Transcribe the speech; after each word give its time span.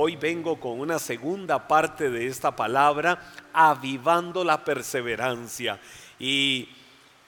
hoy 0.00 0.14
vengo 0.14 0.60
con 0.60 0.78
una 0.78 1.00
segunda 1.00 1.66
parte 1.66 2.08
de 2.08 2.28
esta 2.28 2.54
palabra, 2.54 3.32
avivando 3.52 4.44
la 4.44 4.64
perseverancia. 4.64 5.80
Y, 6.20 6.68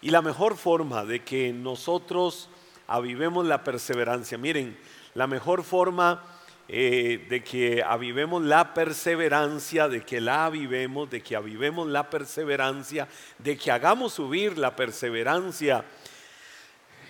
y 0.00 0.10
la 0.10 0.22
mejor 0.22 0.56
forma 0.56 1.04
de 1.04 1.24
que 1.24 1.52
nosotros 1.52 2.48
avivemos 2.86 3.44
la 3.44 3.64
perseverancia, 3.64 4.38
miren, 4.38 4.78
la 5.14 5.26
mejor 5.26 5.64
forma 5.64 6.22
eh, 6.68 7.26
de 7.28 7.42
que 7.42 7.82
avivemos 7.82 8.40
la 8.40 8.72
perseverancia, 8.72 9.88
de 9.88 10.02
que 10.02 10.20
la 10.20 10.44
avivemos, 10.44 11.10
de 11.10 11.20
que 11.22 11.34
avivemos 11.34 11.88
la 11.88 12.08
perseverancia, 12.08 13.08
de 13.38 13.56
que 13.58 13.72
hagamos 13.72 14.12
subir 14.12 14.56
la 14.56 14.76
perseverancia 14.76 15.84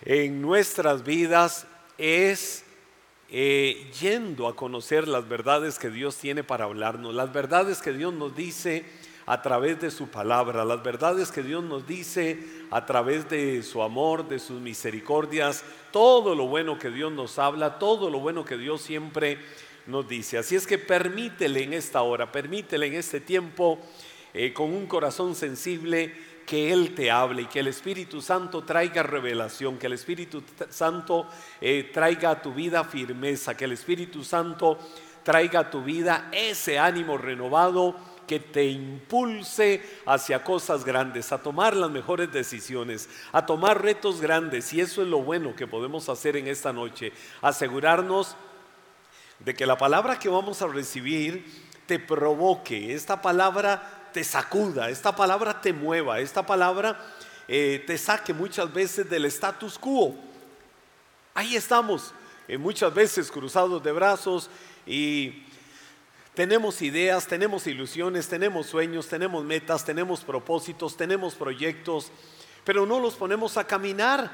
en 0.07 0.41
nuestras 0.41 1.05
vidas 1.05 1.67
es 1.99 2.65
eh, 3.31 3.91
yendo 4.01 4.49
a 4.49 4.57
conocer 4.57 5.07
las 5.07 5.29
verdades 5.29 5.79
que 5.79 5.91
Dios 5.91 6.17
tiene 6.17 6.43
para 6.43 6.65
hablarnos, 6.65 7.15
las 7.15 7.33
verdades 7.33 7.80
que 7.80 7.93
Dios 7.93 8.12
nos 8.12 8.34
dice 8.34 8.84
a 9.27 9.43
través 9.43 9.80
de 9.80 9.93
su 9.93 10.09
palabra, 10.09 10.65
las 10.65 10.83
verdades 10.83 11.30
que 11.30 11.45
Dios 11.45 11.62
nos 11.62 11.87
dice 11.87 12.43
a 12.73 12.84
través 12.87 13.29
de 13.30 13.62
su 13.62 13.83
amor, 13.83 14.29
de 14.29 14.41
sus 14.41 14.61
misericordias, 14.61 15.62
todo 15.93 16.34
lo 16.34 16.48
bueno 16.48 16.79
que 16.79 16.91
Dios 16.91 17.12
nos 17.12 17.39
habla, 17.39 17.79
todo 17.79 18.11
lo 18.11 18.19
bueno 18.19 18.45
que 18.45 18.56
Dios 18.56 18.80
siempre 18.80 19.39
nos 19.87 20.09
dice. 20.09 20.39
Así 20.39 20.56
es 20.56 20.67
que 20.67 20.78
permítele 20.78 21.62
en 21.62 21.75
esta 21.75 22.03
hora, 22.03 22.33
permítele 22.33 22.87
en 22.87 22.95
este 22.95 23.20
tiempo, 23.20 23.78
eh, 24.34 24.53
con 24.53 24.73
un 24.75 24.87
corazón 24.87 25.37
sensible, 25.37 26.12
que 26.51 26.73
Él 26.73 26.97
te 26.97 27.13
hable 27.13 27.43
y 27.43 27.47
que 27.47 27.61
el 27.61 27.69
Espíritu 27.69 28.21
Santo 28.21 28.65
traiga 28.65 29.05
revelación, 29.05 29.79
que 29.79 29.87
el 29.87 29.93
Espíritu 29.93 30.43
Santo 30.69 31.29
eh, 31.61 31.93
traiga 31.95 32.31
a 32.31 32.43
tu 32.43 32.53
vida 32.53 32.83
firmeza, 32.83 33.57
que 33.57 33.67
el 33.67 33.71
Espíritu 33.71 34.25
Santo 34.25 34.77
traiga 35.23 35.61
a 35.61 35.71
tu 35.71 35.85
vida 35.85 36.29
ese 36.33 36.77
ánimo 36.77 37.17
renovado 37.17 37.95
que 38.27 38.41
te 38.41 38.65
impulse 38.65 39.81
hacia 40.07 40.42
cosas 40.42 40.84
grandes, 40.84 41.31
a 41.31 41.41
tomar 41.41 41.77
las 41.77 41.89
mejores 41.89 42.33
decisiones, 42.33 43.09
a 43.31 43.47
tomar 43.47 43.81
retos 43.81 44.20
grandes. 44.20 44.73
Y 44.73 44.81
eso 44.81 45.03
es 45.03 45.09
lo 45.09 45.23
bueno 45.23 45.55
que 45.55 45.69
podemos 45.69 46.09
hacer 46.09 46.37
en 46.37 46.48
esta 46.48 46.73
noche, 46.73 47.12
asegurarnos 47.42 48.35
de 49.39 49.55
que 49.55 49.67
la 49.67 49.79
palabra 49.79 50.19
que 50.19 50.29
vamos 50.29 50.62
a 50.62 50.67
recibir 50.67 51.45
te 51.87 52.01
provoque, 52.01 52.92
esta 52.92 53.23
palabra 53.23 54.00
te 54.12 54.25
sacuda, 54.25 54.91
esta 54.91 55.14
palabra 55.14 55.61
te 55.61 55.72
mueva, 55.72 56.20
esta 56.20 56.44
palabra 56.44 56.98
eh, 57.48 57.83
te 57.86 57.98
saque 57.98 58.33
muchas 58.33 58.72
veces 58.72 59.08
del 59.08 59.25
status 59.27 59.78
quo. 59.78 60.14
Ahí 61.34 61.56
estamos, 61.56 62.12
eh, 62.48 62.58
muchas 62.58 62.92
veces 62.92 63.30
cruzados 63.30 63.83
de 63.83 63.92
brazos 63.92 64.50
y 64.86 65.44
tenemos 66.34 66.80
ideas, 66.80 67.27
tenemos 67.27 67.67
ilusiones, 67.67 68.28
tenemos 68.28 68.67
sueños, 68.67 69.08
tenemos 69.08 69.44
metas, 69.44 69.84
tenemos 69.84 70.22
propósitos, 70.22 70.97
tenemos 70.97 71.34
proyectos, 71.34 72.11
pero 72.64 72.86
no 72.86 73.00
los 73.00 73.14
ponemos 73.14 73.56
a 73.56 73.67
caminar. 73.67 74.30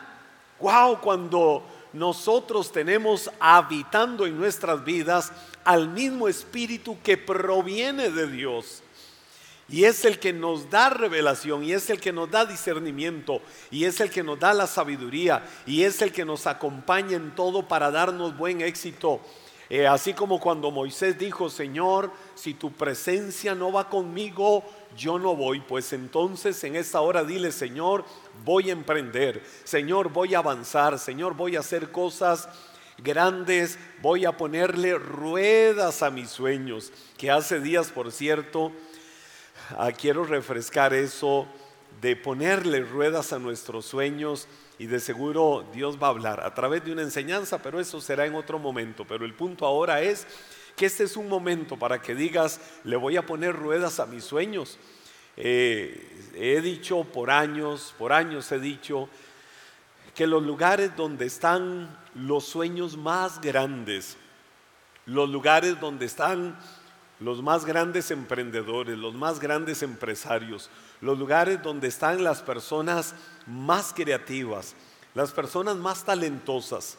Wow, 0.60 1.00
cuando 1.00 1.66
nosotros 1.92 2.70
tenemos 2.70 3.30
habitando 3.40 4.26
en 4.26 4.38
nuestras 4.38 4.84
vidas 4.84 5.32
al 5.64 5.88
mismo 5.88 6.28
espíritu 6.28 6.98
que 7.02 7.16
proviene 7.16 8.10
de 8.10 8.26
Dios. 8.26 8.82
Y 9.68 9.84
es 9.84 10.04
el 10.04 10.18
que 10.20 10.32
nos 10.32 10.70
da 10.70 10.90
revelación, 10.90 11.64
y 11.64 11.72
es 11.72 11.90
el 11.90 12.00
que 12.00 12.12
nos 12.12 12.30
da 12.30 12.46
discernimiento, 12.46 13.40
y 13.70 13.84
es 13.84 14.00
el 14.00 14.10
que 14.10 14.22
nos 14.22 14.38
da 14.38 14.54
la 14.54 14.66
sabiduría, 14.66 15.44
y 15.66 15.82
es 15.82 16.00
el 16.02 16.12
que 16.12 16.24
nos 16.24 16.46
acompaña 16.46 17.16
en 17.16 17.34
todo 17.34 17.66
para 17.66 17.90
darnos 17.90 18.36
buen 18.36 18.60
éxito. 18.60 19.20
Eh, 19.68 19.86
así 19.86 20.12
como 20.12 20.38
cuando 20.38 20.70
Moisés 20.70 21.18
dijo, 21.18 21.50
Señor, 21.50 22.12
si 22.36 22.54
tu 22.54 22.70
presencia 22.72 23.54
no 23.54 23.72
va 23.72 23.88
conmigo, 23.88 24.62
yo 24.96 25.18
no 25.18 25.34
voy. 25.34 25.60
Pues 25.60 25.92
entonces 25.92 26.62
en 26.62 26.76
esta 26.76 27.00
hora 27.00 27.24
dile, 27.24 27.50
Señor, 27.50 28.04
voy 28.44 28.70
a 28.70 28.72
emprender, 28.72 29.42
Señor, 29.64 30.10
voy 30.10 30.34
a 30.34 30.38
avanzar, 30.38 30.98
Señor, 31.00 31.34
voy 31.34 31.56
a 31.56 31.60
hacer 31.60 31.90
cosas 31.90 32.48
grandes, 32.98 33.78
voy 34.00 34.24
a 34.24 34.36
ponerle 34.36 34.96
ruedas 34.96 36.02
a 36.02 36.10
mis 36.10 36.30
sueños, 36.30 36.92
que 37.18 37.30
hace 37.30 37.60
días, 37.60 37.90
por 37.90 38.12
cierto, 38.12 38.72
Ah, 39.70 39.90
quiero 39.90 40.24
refrescar 40.24 40.94
eso 40.94 41.48
de 42.00 42.14
ponerle 42.14 42.82
ruedas 42.82 43.32
a 43.32 43.40
nuestros 43.40 43.84
sueños 43.84 44.46
y 44.78 44.86
de 44.86 45.00
seguro 45.00 45.66
Dios 45.72 46.00
va 46.00 46.06
a 46.06 46.10
hablar 46.10 46.40
a 46.40 46.54
través 46.54 46.84
de 46.84 46.92
una 46.92 47.02
enseñanza, 47.02 47.60
pero 47.60 47.80
eso 47.80 48.00
será 48.00 48.26
en 48.26 48.36
otro 48.36 48.60
momento. 48.60 49.04
Pero 49.04 49.24
el 49.24 49.34
punto 49.34 49.66
ahora 49.66 50.02
es 50.02 50.24
que 50.76 50.86
este 50.86 51.02
es 51.02 51.16
un 51.16 51.28
momento 51.28 51.76
para 51.76 52.00
que 52.00 52.14
digas, 52.14 52.60
le 52.84 52.94
voy 52.96 53.16
a 53.16 53.26
poner 53.26 53.56
ruedas 53.56 53.98
a 53.98 54.06
mis 54.06 54.22
sueños. 54.22 54.78
Eh, 55.36 56.30
he 56.34 56.60
dicho 56.60 57.02
por 57.02 57.30
años, 57.30 57.92
por 57.98 58.12
años 58.12 58.52
he 58.52 58.60
dicho 58.60 59.08
que 60.14 60.28
los 60.28 60.44
lugares 60.44 60.94
donde 60.96 61.26
están 61.26 61.98
los 62.14 62.44
sueños 62.44 62.96
más 62.96 63.40
grandes, 63.40 64.16
los 65.06 65.28
lugares 65.28 65.80
donde 65.80 66.06
están 66.06 66.56
los 67.20 67.42
más 67.42 67.64
grandes 67.64 68.10
emprendedores, 68.10 68.98
los 68.98 69.14
más 69.14 69.40
grandes 69.40 69.82
empresarios, 69.82 70.70
los 71.00 71.18
lugares 71.18 71.62
donde 71.62 71.88
están 71.88 72.22
las 72.22 72.42
personas 72.42 73.14
más 73.46 73.92
creativas, 73.94 74.74
las 75.14 75.32
personas 75.32 75.76
más 75.76 76.04
talentosas, 76.04 76.98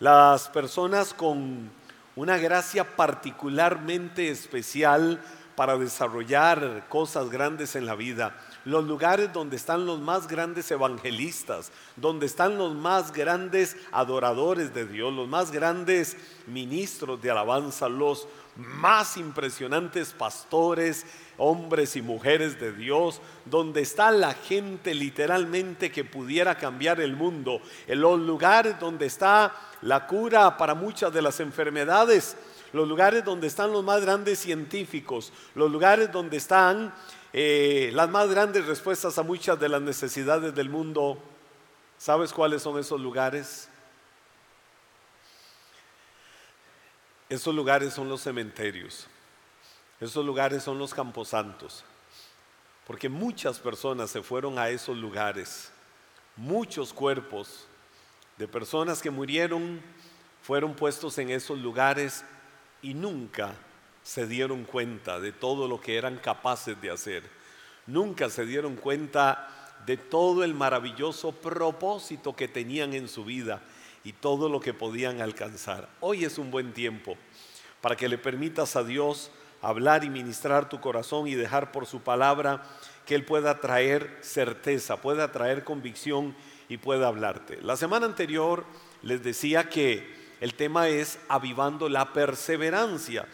las 0.00 0.48
personas 0.48 1.14
con 1.14 1.70
una 2.16 2.36
gracia 2.38 2.96
particularmente 2.96 4.30
especial 4.30 5.20
para 5.54 5.76
desarrollar 5.76 6.86
cosas 6.88 7.30
grandes 7.30 7.76
en 7.76 7.86
la 7.86 7.94
vida, 7.94 8.36
los 8.64 8.84
lugares 8.84 9.32
donde 9.32 9.56
están 9.56 9.86
los 9.86 10.00
más 10.00 10.26
grandes 10.26 10.70
evangelistas, 10.70 11.70
donde 11.96 12.26
están 12.26 12.58
los 12.58 12.74
más 12.74 13.12
grandes 13.12 13.76
adoradores 13.92 14.74
de 14.74 14.86
Dios, 14.86 15.12
los 15.12 15.28
más 15.28 15.50
grandes 15.50 16.16
ministros 16.46 17.20
de 17.20 17.30
alabanza, 17.30 17.88
los 17.88 18.26
más 18.56 19.16
impresionantes 19.16 20.12
pastores, 20.12 21.06
hombres 21.38 21.96
y 21.96 22.02
mujeres 22.02 22.60
de 22.60 22.72
Dios, 22.72 23.20
donde 23.46 23.80
está 23.80 24.10
la 24.10 24.34
gente 24.34 24.94
literalmente 24.94 25.90
que 25.90 26.04
pudiera 26.04 26.56
cambiar 26.56 27.00
el 27.00 27.16
mundo, 27.16 27.60
en 27.86 28.00
los 28.00 28.18
lugares 28.20 28.78
donde 28.78 29.06
está 29.06 29.54
la 29.80 30.06
cura 30.06 30.56
para 30.56 30.74
muchas 30.74 31.12
de 31.12 31.22
las 31.22 31.40
enfermedades, 31.40 32.36
los 32.72 32.88
lugares 32.88 33.24
donde 33.24 33.46
están 33.46 33.72
los 33.72 33.84
más 33.84 34.02
grandes 34.02 34.38
científicos, 34.38 35.32
los 35.54 35.70
lugares 35.70 36.12
donde 36.12 36.36
están 36.36 36.94
eh, 37.32 37.90
las 37.94 38.10
más 38.10 38.28
grandes 38.28 38.66
respuestas 38.66 39.16
a 39.18 39.22
muchas 39.22 39.58
de 39.58 39.68
las 39.68 39.80
necesidades 39.80 40.54
del 40.54 40.68
mundo. 40.68 41.18
¿Sabes 41.96 42.32
cuáles 42.32 42.62
son 42.62 42.78
esos 42.78 43.00
lugares? 43.00 43.68
Esos 47.32 47.54
lugares 47.54 47.94
son 47.94 48.10
los 48.10 48.20
cementerios. 48.20 49.06
Esos 49.98 50.22
lugares 50.22 50.62
son 50.62 50.78
los 50.78 50.92
camposantos. 50.92 51.82
Porque 52.86 53.08
muchas 53.08 53.58
personas 53.58 54.10
se 54.10 54.22
fueron 54.22 54.58
a 54.58 54.68
esos 54.68 54.98
lugares. 54.98 55.72
Muchos 56.36 56.92
cuerpos 56.92 57.66
de 58.36 58.46
personas 58.46 59.00
que 59.00 59.08
murieron 59.08 59.80
fueron 60.42 60.74
puestos 60.74 61.16
en 61.16 61.30
esos 61.30 61.58
lugares 61.58 62.22
y 62.82 62.92
nunca 62.92 63.54
se 64.02 64.26
dieron 64.26 64.64
cuenta 64.64 65.18
de 65.18 65.32
todo 65.32 65.66
lo 65.66 65.80
que 65.80 65.96
eran 65.96 66.18
capaces 66.18 66.78
de 66.82 66.90
hacer. 66.90 67.22
Nunca 67.86 68.28
se 68.28 68.44
dieron 68.44 68.76
cuenta 68.76 69.78
de 69.86 69.96
todo 69.96 70.44
el 70.44 70.52
maravilloso 70.52 71.32
propósito 71.32 72.36
que 72.36 72.46
tenían 72.46 72.92
en 72.92 73.08
su 73.08 73.24
vida 73.24 73.62
y 74.04 74.12
todo 74.12 74.48
lo 74.48 74.60
que 74.60 74.74
podían 74.74 75.20
alcanzar. 75.20 75.88
Hoy 76.00 76.24
es 76.24 76.38
un 76.38 76.50
buen 76.50 76.72
tiempo 76.72 77.16
para 77.80 77.96
que 77.96 78.08
le 78.08 78.18
permitas 78.18 78.76
a 78.76 78.84
Dios 78.84 79.30
hablar 79.60 80.04
y 80.04 80.10
ministrar 80.10 80.68
tu 80.68 80.80
corazón 80.80 81.28
y 81.28 81.34
dejar 81.34 81.72
por 81.72 81.86
su 81.86 82.00
palabra 82.00 82.62
que 83.06 83.14
Él 83.14 83.24
pueda 83.24 83.60
traer 83.60 84.18
certeza, 84.20 84.96
pueda 84.96 85.32
traer 85.32 85.64
convicción 85.64 86.34
y 86.68 86.78
pueda 86.78 87.08
hablarte. 87.08 87.60
La 87.62 87.76
semana 87.76 88.06
anterior 88.06 88.64
les 89.02 89.22
decía 89.22 89.68
que 89.68 90.22
el 90.40 90.54
tema 90.54 90.88
es 90.88 91.18
avivando 91.28 91.88
la 91.88 92.12
perseverancia 92.12 93.26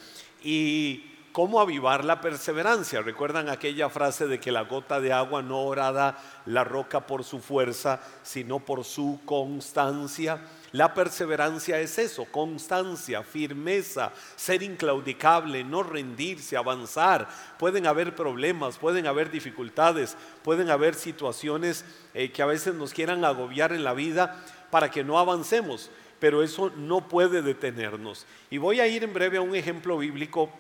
y 0.43 1.09
cómo 1.33 1.61
avivar 1.61 2.05
la 2.05 2.21
perseverancia. 2.21 3.01
Recuerdan 3.01 3.49
aquella 3.49 3.89
frase 3.89 4.27
de 4.27 4.41
que 4.41 4.53
la 4.53 4.63
gota 4.63 5.01
de 5.01 5.13
agua 5.13 5.41
no 5.41 5.61
orada 5.61 6.19
la 6.47 6.65
roca 6.65 7.07
por 7.07 7.25
su 7.25 7.39
fuerza, 7.39 8.01
sino 8.23 8.59
por 8.59 8.85
su 8.85 9.21
constancia. 9.25 10.41
La 10.73 10.93
perseverancia 10.93 11.81
es 11.81 11.99
eso, 11.99 12.27
constancia, 12.27 13.23
firmeza, 13.23 14.13
ser 14.37 14.63
inclaudicable, 14.63 15.65
no 15.65 15.83
rendirse, 15.83 16.57
avanzar. 16.57 17.29
Pueden 17.59 17.87
haber 17.87 18.15
problemas, 18.15 18.77
pueden 18.77 19.07
haber 19.07 19.31
dificultades, 19.31 20.17
pueden 20.43 20.69
haber 20.69 20.95
situaciones 20.95 21.87
eh, 22.13 22.31
que 22.31 22.43
a 22.43 22.47
veces 22.47 22.75
nos 22.75 22.93
quieran 22.93 23.25
agobiar 23.25 23.73
en 23.73 23.83
la 23.83 23.95
vida 23.95 24.45
para 24.71 24.91
que 24.91 25.05
no 25.05 25.19
avancemos. 25.19 25.91
pero 26.21 26.43
eso 26.43 26.73
no 26.77 27.09
puede 27.09 27.43
detenernos. 27.43 28.27
Y 28.51 28.59
voy 28.59 28.81
a 28.81 28.89
ir 28.89 29.05
en 29.05 29.15
breve 29.15 29.37
a 29.37 29.41
un 29.41 29.55
ejemplo 29.55 29.99
bíblico, 29.99 30.51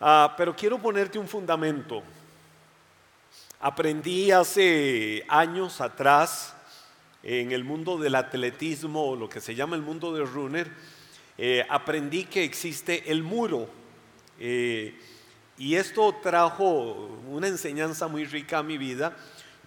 ah, 0.00 0.32
pero 0.36 0.54
quiero 0.54 0.78
ponerte 0.78 1.18
un 1.18 1.26
fundamento. 1.26 2.04
Aprendí 3.58 4.30
hace 4.30 5.24
años 5.28 5.80
atrás 5.80 6.54
en 7.22 7.52
el 7.52 7.64
mundo 7.64 7.98
del 7.98 8.14
atletismo, 8.14 9.14
lo 9.16 9.28
que 9.28 9.40
se 9.40 9.54
llama 9.54 9.76
el 9.76 9.82
mundo 9.82 10.12
del 10.12 10.26
runner, 10.26 10.70
eh, 11.36 11.64
aprendí 11.68 12.24
que 12.24 12.44
existe 12.44 13.10
el 13.10 13.22
muro. 13.22 13.68
Eh, 14.38 14.98
y 15.58 15.74
esto 15.74 16.14
trajo 16.22 17.18
una 17.28 17.48
enseñanza 17.48 18.08
muy 18.08 18.24
rica 18.24 18.58
a 18.58 18.62
mi 18.62 18.78
vida. 18.78 19.16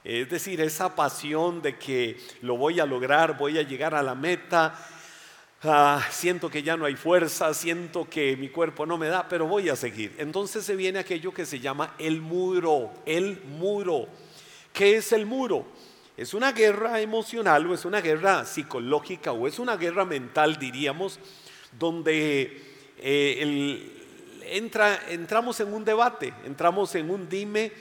Es 0.04 0.30
decir, 0.30 0.62
esa 0.62 0.96
pasión 0.96 1.62
de 1.62 1.78
que 1.78 2.18
lo 2.42 2.58
voy 2.58 2.80
a 2.80 2.86
lograr, 2.86 3.38
voy 3.38 3.58
a 3.58 3.64
llegar 3.64 3.94
a 3.94 4.02
la 4.02 4.16
meta, 4.16 4.74
ah, 5.64 6.02
siento 6.10 6.50
que 6.50 6.64
ya 6.64 6.78
no 6.78 6.86
hay 6.86 6.96
fuerza, 6.96 7.54
siento 7.54 8.10
que 8.10 8.38
mi 8.38 8.50
cuerpo 8.50 8.86
no 8.86 8.98
me 8.98 9.08
da, 9.08 9.28
pero 9.28 9.48
voy 9.48 9.70
a 9.70 9.76
seguir. 9.76 10.16
Entonces 10.18 10.64
se 10.64 10.76
viene 10.76 11.00
aquello 11.00 11.34
que 11.34 11.46
se 11.46 11.60
llama 11.60 11.94
el 11.98 12.22
muro, 12.22 12.92
el 13.06 13.42
muro. 13.44 14.08
¿Qué 14.72 14.98
es 14.98 15.12
el 15.12 15.26
muro? 15.26 15.66
Es 16.16 16.34
una 16.34 16.52
guerra 16.52 17.00
emocional 17.00 17.68
o 17.68 17.74
es 17.74 17.86
una 17.86 18.02
guerra 18.02 18.46
psicológica 18.46 19.34
o 19.34 19.48
es 19.48 19.60
una 19.60 19.78
guerra 19.78 20.04
mental, 20.04 20.58
diríamos, 20.58 21.20
donde 21.78 22.62
eh, 22.98 23.94
entra, 24.50 25.00
entramos 25.10 25.60
en 25.60 25.74
un 25.74 25.86
debate, 25.86 26.34
entramos 26.46 26.96
en 26.96 27.12
un 27.12 27.30
dime 27.30 27.72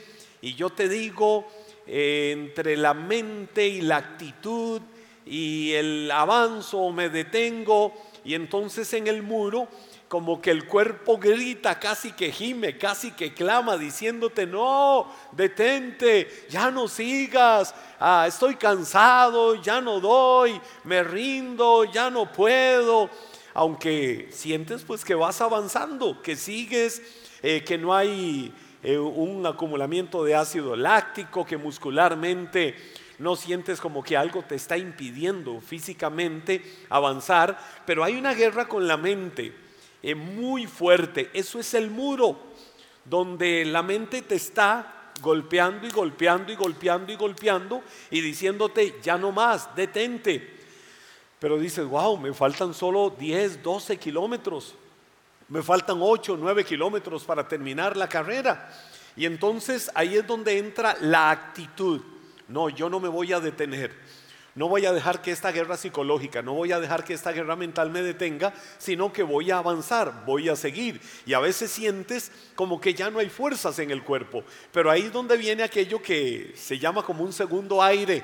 y 0.41 0.53
yo 0.53 0.69
te 0.69 0.87
digo 0.87 1.47
entre 1.87 2.77
la 2.77 2.93
mente 2.93 3.67
y 3.67 3.81
la 3.81 3.97
actitud 3.97 4.81
y 5.25 5.73
el 5.73 6.11
avanzo 6.11 6.91
me 6.91 7.09
detengo 7.09 7.93
y 8.23 8.33
entonces 8.33 8.91
en 8.93 9.07
el 9.07 9.23
muro 9.23 9.67
como 10.07 10.41
que 10.41 10.51
el 10.51 10.65
cuerpo 10.65 11.17
grita, 11.17 11.79
casi 11.79 12.13
que 12.13 12.31
gime, 12.31 12.77
casi 12.77 13.11
que 13.11 13.33
clama, 13.33 13.77
diciéndote, 13.77 14.45
no, 14.45 15.11
detente, 15.33 16.45
ya 16.49 16.71
no 16.71 16.87
sigas, 16.87 17.75
ah, 17.99 18.25
estoy 18.27 18.55
cansado, 18.55 19.61
ya 19.61 19.81
no 19.81 19.99
doy, 19.99 20.61
me 20.85 21.03
rindo, 21.03 21.83
ya 21.83 22.09
no 22.09 22.31
puedo. 22.31 23.09
Aunque 23.53 24.29
sientes 24.31 24.83
pues 24.83 25.03
que 25.03 25.15
vas 25.15 25.41
avanzando, 25.41 26.21
que 26.21 26.35
sigues, 26.35 27.01
eh, 27.41 27.63
que 27.65 27.77
no 27.77 27.93
hay 27.93 28.53
eh, 28.89 28.97
un 28.97 29.45
acumulamiento 29.45 30.23
de 30.23 30.33
ácido 30.33 30.73
láctico, 30.73 31.45
que 31.45 31.57
muscularmente 31.57 32.73
no 33.19 33.35
sientes 33.35 33.81
como 33.81 34.01
que 34.01 34.15
algo 34.15 34.43
te 34.43 34.55
está 34.55 34.77
impidiendo 34.77 35.59
físicamente 35.59 36.63
avanzar, 36.87 37.59
pero 37.85 38.01
hay 38.01 38.15
una 38.15 38.33
guerra 38.33 38.69
con 38.69 38.87
la 38.87 38.95
mente 38.95 39.53
eh, 40.01 40.15
muy 40.15 40.67
fuerte. 40.67 41.29
Eso 41.33 41.59
es 41.59 41.73
el 41.73 41.91
muro, 41.91 42.39
donde 43.03 43.65
la 43.65 43.83
mente 43.83 44.21
te 44.21 44.35
está 44.35 45.11
golpeando 45.21 45.85
y 45.85 45.89
golpeando 45.89 46.53
y 46.53 46.55
golpeando 46.55 47.11
y 47.11 47.15
golpeando 47.17 47.83
y 48.09 48.21
diciéndote, 48.21 48.95
ya 49.03 49.17
no 49.17 49.33
más, 49.33 49.75
detente. 49.75 50.59
Pero 51.39 51.59
dices, 51.59 51.85
wow, 51.85 52.15
me 52.15 52.33
faltan 52.33 52.73
solo 52.73 53.13
10, 53.19 53.61
12 53.61 53.97
kilómetros. 53.97 54.75
Me 55.49 55.63
faltan 55.63 55.97
8 56.01 56.33
o 56.33 56.37
9 56.37 56.65
kilómetros 56.65 57.23
para 57.23 57.47
terminar 57.47 57.95
la 57.95 58.09
carrera. 58.09 58.69
Y 59.15 59.25
entonces 59.25 59.89
ahí 59.93 60.17
es 60.17 60.27
donde 60.27 60.57
entra 60.57 60.97
la 61.01 61.31
actitud. 61.31 62.01
No, 62.47 62.69
yo 62.69 62.89
no 62.89 62.99
me 62.99 63.07
voy 63.07 63.33
a 63.33 63.39
detener. 63.39 63.91
No 64.57 64.67
voy 64.67 64.87
a 64.87 64.91
dejar 64.91 65.21
que 65.21 65.31
esta 65.31 65.51
guerra 65.51 65.77
psicológica, 65.77 66.41
no 66.41 66.55
voy 66.55 66.71
a 66.71 66.79
dejar 66.79 67.03
que 67.03 67.13
esta 67.13 67.31
guerra 67.31 67.55
mental 67.55 67.91
me 67.91 68.01
detenga, 68.01 68.55
sino 68.79 69.13
que 69.13 69.21
voy 69.21 69.51
a 69.51 69.59
avanzar, 69.59 70.23
voy 70.25 70.49
a 70.49 70.55
seguir. 70.55 70.99
Y 71.27 71.33
a 71.33 71.39
veces 71.39 71.69
sientes 71.69 72.31
como 72.55 72.81
que 72.81 72.95
ya 72.95 73.11
no 73.11 73.19
hay 73.19 73.29
fuerzas 73.29 73.77
en 73.77 73.91
el 73.91 74.03
cuerpo. 74.03 74.43
Pero 74.71 74.89
ahí 74.89 75.03
es 75.03 75.13
donde 75.13 75.37
viene 75.37 75.61
aquello 75.61 76.01
que 76.01 76.53
se 76.55 76.79
llama 76.79 77.03
como 77.03 77.23
un 77.23 77.33
segundo 77.33 77.83
aire. 77.83 78.23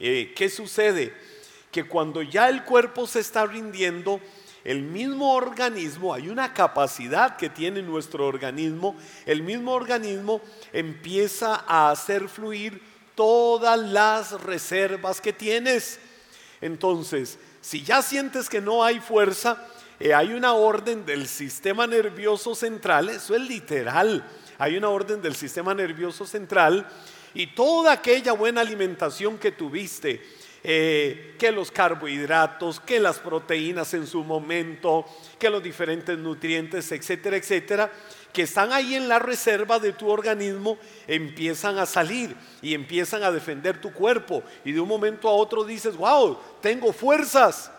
Eh, 0.00 0.32
¿Qué 0.34 0.48
sucede? 0.48 1.12
Que 1.70 1.84
cuando 1.84 2.22
ya 2.22 2.48
el 2.48 2.64
cuerpo 2.64 3.06
se 3.06 3.20
está 3.20 3.44
rindiendo, 3.44 4.18
el 4.66 4.82
mismo 4.82 5.32
organismo, 5.34 6.12
hay 6.12 6.28
una 6.28 6.52
capacidad 6.52 7.36
que 7.36 7.48
tiene 7.48 7.82
nuestro 7.82 8.26
organismo, 8.26 8.96
el 9.24 9.44
mismo 9.44 9.72
organismo 9.72 10.40
empieza 10.72 11.64
a 11.68 11.92
hacer 11.92 12.28
fluir 12.28 12.82
todas 13.14 13.78
las 13.78 14.32
reservas 14.42 15.20
que 15.20 15.32
tienes. 15.32 16.00
Entonces, 16.60 17.38
si 17.60 17.84
ya 17.84 18.02
sientes 18.02 18.48
que 18.48 18.60
no 18.60 18.82
hay 18.82 18.98
fuerza, 18.98 19.64
eh, 20.00 20.12
hay 20.12 20.32
una 20.32 20.54
orden 20.54 21.06
del 21.06 21.28
sistema 21.28 21.86
nervioso 21.86 22.56
central, 22.56 23.08
eso 23.08 23.36
es 23.36 23.42
literal, 23.42 24.28
hay 24.58 24.76
una 24.76 24.88
orden 24.88 25.22
del 25.22 25.36
sistema 25.36 25.74
nervioso 25.74 26.26
central 26.26 26.88
y 27.34 27.46
toda 27.54 27.92
aquella 27.92 28.32
buena 28.32 28.62
alimentación 28.62 29.38
que 29.38 29.52
tuviste, 29.52 30.26
eh, 30.68 31.36
que 31.38 31.52
los 31.52 31.70
carbohidratos, 31.70 32.80
que 32.80 32.98
las 32.98 33.20
proteínas 33.20 33.94
en 33.94 34.04
su 34.04 34.24
momento, 34.24 35.06
que 35.38 35.48
los 35.48 35.62
diferentes 35.62 36.18
nutrientes, 36.18 36.90
etcétera, 36.90 37.36
etcétera, 37.36 37.92
que 38.32 38.42
están 38.42 38.72
ahí 38.72 38.96
en 38.96 39.06
la 39.06 39.20
reserva 39.20 39.78
de 39.78 39.92
tu 39.92 40.10
organismo, 40.10 40.76
empiezan 41.06 41.78
a 41.78 41.86
salir 41.86 42.34
y 42.62 42.74
empiezan 42.74 43.22
a 43.22 43.30
defender 43.30 43.80
tu 43.80 43.92
cuerpo. 43.92 44.42
Y 44.64 44.72
de 44.72 44.80
un 44.80 44.88
momento 44.88 45.28
a 45.28 45.34
otro 45.34 45.62
dices, 45.62 45.96
wow, 45.96 46.36
tengo 46.60 46.92
fuerzas. 46.92 47.70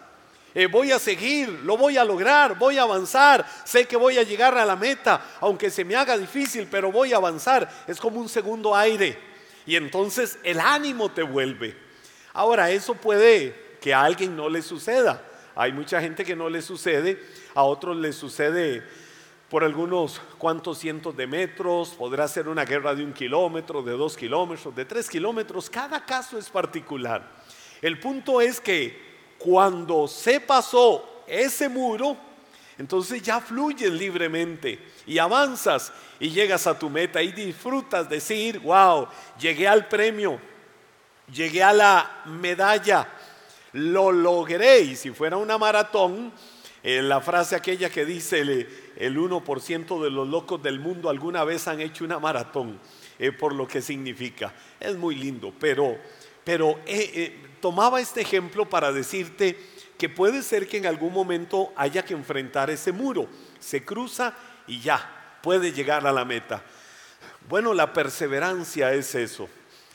Eh, 0.56 0.68
voy 0.68 0.94
a 0.94 0.98
seguir, 0.98 1.50
lo 1.50 1.76
voy 1.76 1.98
a 1.98 2.06
lograr, 2.06 2.58
voy 2.58 2.78
a 2.78 2.84
avanzar, 2.84 3.46
sé 3.66 3.84
que 3.84 3.98
voy 3.98 4.18
a 4.18 4.24
llegar 4.24 4.58
a 4.58 4.66
la 4.66 4.78
meta, 4.78 5.36
aunque 5.42 5.70
se 5.70 5.84
me 5.84 5.98
haga 5.98 6.18
difícil, 6.18 6.70
pero 6.72 6.90
voy 6.90 7.12
a 7.12 7.18
avanzar. 7.18 7.70
Es 7.86 8.00
como 8.00 8.22
un 8.22 8.30
segundo 8.30 8.74
aire. 8.74 9.20
Y 9.66 9.76
entonces 9.76 10.40
el 10.44 10.62
ánimo 10.62 11.12
te 11.12 11.24
vuelve. 11.24 11.87
Ahora, 12.38 12.70
eso 12.70 12.94
puede 12.94 13.78
que 13.82 13.96
a 13.96 14.04
alguien 14.04 14.36
no 14.36 14.48
le 14.48 14.62
suceda. 14.62 15.26
Hay 15.56 15.74
mucha 15.74 16.00
gente 16.00 16.24
que 16.24 16.36
no 16.36 16.50
le 16.52 16.62
sucede, 16.62 17.20
a 17.56 17.64
otros 17.64 17.98
les 17.98 18.16
sucede 18.16 18.84
por 19.50 19.64
algunos 19.64 20.22
cuantos 20.38 20.78
cientos 20.78 21.18
de 21.18 21.26
metros, 21.26 21.96
podrá 21.98 22.28
ser 22.28 22.48
una 22.48 22.64
guerra 22.64 22.94
de 22.94 23.04
un 23.04 23.12
kilómetro, 23.12 23.82
de 23.82 23.94
dos 23.94 24.16
kilómetros, 24.16 24.76
de 24.76 24.86
tres 24.86 25.10
kilómetros, 25.10 25.68
cada 25.68 26.06
caso 26.06 26.38
es 26.38 26.48
particular. 26.48 27.28
El 27.82 28.00
punto 28.00 28.40
es 28.40 28.62
que 28.62 29.02
cuando 29.40 30.08
se 30.08 30.40
pasó 30.40 31.24
ese 31.26 31.68
muro, 31.68 32.16
entonces 32.78 33.20
ya 33.24 33.42
fluyes 33.42 33.92
libremente 33.92 34.78
y 35.08 35.18
avanzas 35.18 35.92
y 36.20 36.30
llegas 36.30 36.68
a 36.68 36.78
tu 36.78 36.88
meta 36.88 37.20
y 37.20 37.32
disfrutas 37.32 38.08
decir, 38.08 38.60
wow, 38.60 39.08
llegué 39.40 39.68
al 39.68 39.88
premio, 39.88 40.40
llegué 41.34 41.64
a 41.64 41.74
la 41.74 42.22
medalla, 42.26 43.08
lo 43.74 44.12
logré. 44.12 44.80
Y 44.82 44.96
si 44.96 45.12
fuera 45.12 45.38
una 45.38 45.58
maratón, 45.58 46.32
eh, 46.84 47.02
la 47.02 47.22
frase 47.22 47.56
aquella 47.56 47.90
que 47.90 48.06
dice 48.06 48.40
el, 48.40 49.18
1% 49.18 50.04
de 50.04 50.10
los 50.10 50.28
locos 50.28 50.62
del 50.62 50.80
mundo 50.80 51.10
alguna 51.10 51.44
vez 51.44 51.68
han 51.68 51.82
hecho 51.82 52.06
una 52.06 52.20
maratón, 52.20 52.80
eh, 53.20 53.32
por 53.32 53.54
lo 53.54 53.68
que 53.68 53.82
significa. 53.82 54.54
Es 54.80 54.96
muy 54.96 55.16
lindo, 55.16 55.54
pero, 55.60 55.98
pero 56.44 56.80
eh, 56.86 57.40
tomaba 57.62 58.00
este 58.00 58.22
ejemplo 58.22 58.70
para 58.70 58.92
decirte 58.92 59.58
que 59.98 60.10
puede 60.10 60.44
ser 60.44 60.68
que 60.68 60.78
en 60.78 60.86
algún 60.86 61.12
momento 61.12 61.74
haya 61.76 62.06
que 62.06 62.14
enfrentar 62.14 62.70
ese 62.70 62.92
muro. 62.92 63.28
Se 63.60 63.84
cruza 63.84 64.34
y 64.68 64.80
ya, 64.80 65.40
puede 65.42 65.72
llegar 65.72 66.06
a 66.06 66.12
la 66.12 66.24
meta. 66.24 66.64
Bueno, 67.50 67.74
la 67.74 67.94
perseverancia 67.94 68.94
es 68.94 69.16
eso. 69.16 69.50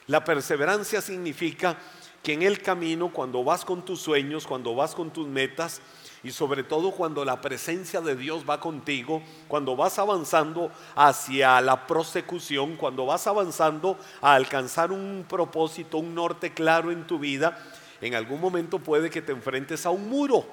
La 0.07 0.25
perseverancia 0.25 1.01
significa 1.01 1.77
que 2.23 2.33
en 2.33 2.43
el 2.43 2.61
camino, 2.63 3.13
cuando 3.13 3.43
vas 3.43 3.65
con 3.65 3.85
tus 3.85 4.01
sueños, 4.01 4.47
cuando 4.47 4.75
vas 4.75 4.95
con 4.95 5.11
tus 5.11 5.27
metas, 5.27 5.81
y 6.25 6.31
sobre 6.31 6.63
todo 6.63 6.93
cuando 6.93 7.25
la 7.25 7.41
presencia 7.41 8.01
de 8.01 8.15
Dios 8.15 8.45
va 8.49 8.61
contigo, 8.61 9.23
cuando 9.49 9.75
vas 9.75 9.99
avanzando 9.99 10.71
hacia 10.95 11.61
la 11.61 11.87
prosecución, 11.87 12.77
cuando 12.77 13.07
vas 13.07 13.27
avanzando 13.27 13.99
a 14.21 14.35
alcanzar 14.35 14.93
un 14.93 15.25
propósito, 15.29 15.99
un 15.99 16.15
norte 16.15 16.53
claro 16.53 16.93
en 16.93 17.07
tu 17.07 17.19
vida, 17.19 17.59
en 18.01 18.15
algún 18.15 18.41
momento 18.41 18.79
puede 18.79 19.11
que 19.11 19.23
te 19.23 19.33
enfrentes 19.33 19.85
a 19.85 19.91
un 19.91 20.09
muro, 20.09 20.45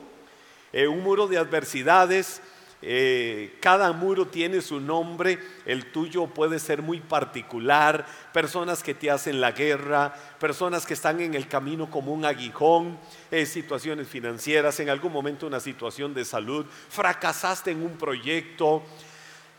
eh, 0.73 0.87
un 0.87 1.03
muro 1.03 1.27
de 1.27 1.37
adversidades. 1.37 2.41
Eh, 2.81 3.57
cada 3.59 3.91
muro 3.91 4.27
tiene 4.27 4.61
su 4.61 4.79
nombre, 4.79 5.37
el 5.65 5.91
tuyo 5.91 6.27
puede 6.27 6.59
ser 6.59 6.81
muy 6.81 7.01
particular, 7.01 8.05
personas 8.31 8.83
que 8.83 8.93
te 8.93 9.11
hacen 9.11 9.41
la 9.41 9.51
guerra, 9.51 10.13
personas 10.39 10.85
que 10.85 10.93
están 10.93 11.19
en 11.19 11.33
el 11.33 11.49
camino 11.49 11.89
como 11.91 12.13
un 12.13 12.23
aguijón, 12.23 12.97
eh, 13.31 13.45
situaciones 13.45 14.07
financieras, 14.07 14.79
en 14.79 14.89
algún 14.89 15.11
momento 15.11 15.45
una 15.45 15.59
situación 15.59 16.13
de 16.13 16.23
salud, 16.23 16.65
fracasaste 16.89 17.71
en 17.71 17.83
un 17.83 17.97
proyecto, 17.97 18.81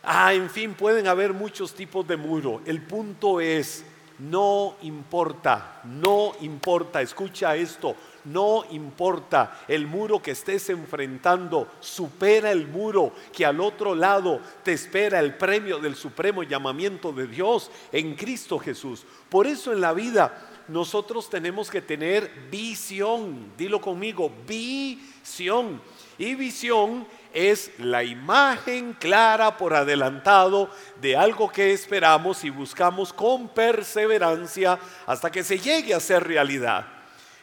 ah, 0.02 0.32
en 0.32 0.48
fin, 0.48 0.72
pueden 0.72 1.06
haber 1.06 1.34
muchos 1.34 1.74
tipos 1.74 2.08
de 2.08 2.16
muro. 2.16 2.62
El 2.64 2.80
punto 2.80 3.38
es, 3.38 3.84
no 4.18 4.76
importa, 4.80 5.82
no 5.84 6.32
importa, 6.40 7.02
escucha 7.02 7.54
esto, 7.54 7.96
no 8.32 8.64
importa 8.70 9.60
el 9.68 9.87
muro 9.87 10.20
que 10.20 10.32
estés 10.32 10.70
enfrentando, 10.70 11.68
supera 11.80 12.50
el 12.50 12.66
muro 12.68 13.12
que 13.32 13.44
al 13.44 13.60
otro 13.60 13.94
lado 13.94 14.40
te 14.62 14.72
espera 14.72 15.20
el 15.20 15.34
premio 15.34 15.78
del 15.78 15.96
supremo 15.96 16.42
llamamiento 16.42 17.12
de 17.12 17.26
Dios 17.26 17.70
en 17.92 18.14
Cristo 18.14 18.58
Jesús. 18.58 19.04
Por 19.28 19.46
eso 19.46 19.72
en 19.72 19.80
la 19.80 19.92
vida 19.92 20.49
nosotros 20.68 21.28
tenemos 21.28 21.68
que 21.68 21.82
tener 21.82 22.30
visión, 22.50 23.52
dilo 23.56 23.80
conmigo, 23.80 24.32
visión. 24.46 25.80
Y 26.16 26.34
visión 26.34 27.06
es 27.32 27.72
la 27.78 28.04
imagen 28.04 28.92
clara 28.92 29.56
por 29.56 29.75
adelantado 29.75 30.70
de 31.00 31.16
algo 31.16 31.50
que 31.50 31.72
esperamos 31.72 32.44
y 32.44 32.50
buscamos 32.50 33.12
con 33.12 33.49
perseverancia 33.49 34.78
hasta 35.06 35.30
que 35.30 35.42
se 35.42 35.58
llegue 35.58 35.94
a 35.94 36.00
ser 36.00 36.25
realidad. 36.25 37.00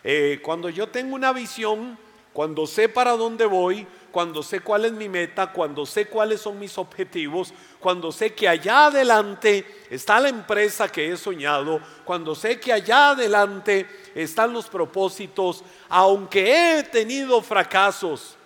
Eh, 0.10 0.40
cuando 0.42 0.70
yo 0.70 0.88
tengo 0.88 1.16
una 1.16 1.34
visión, 1.34 1.98
cuando 2.32 2.66
sé 2.66 2.88
para 2.88 3.18
dónde 3.18 3.46
voy, 3.46 3.86
cuando 4.10 4.42
sé 4.42 4.62
cuál 4.62 4.86
es 4.86 4.94
mi 4.94 5.10
meta, 5.10 5.52
cuando 5.52 5.86
sé 5.86 6.06
cuáles 6.06 6.40
son 6.40 6.58
mis 6.58 6.78
objetivos, 6.78 7.54
cuando 7.78 8.14
sé 8.14 8.34
que 8.34 8.48
allá 8.48 8.86
adelante 8.86 9.66
está 9.90 10.22
la 10.22 10.30
empresa 10.30 10.88
que 10.88 11.12
he 11.12 11.18
soñado, 11.18 11.82
cuando 12.06 12.36
sé 12.36 12.58
que 12.58 12.72
allá 12.72 13.10
adelante 13.10 13.86
están 14.16 14.54
los 14.54 14.68
propósitos, 14.68 15.62
aunque 15.90 16.78
he 16.80 16.84
tenido 16.84 17.42
fracasos, 17.42 18.37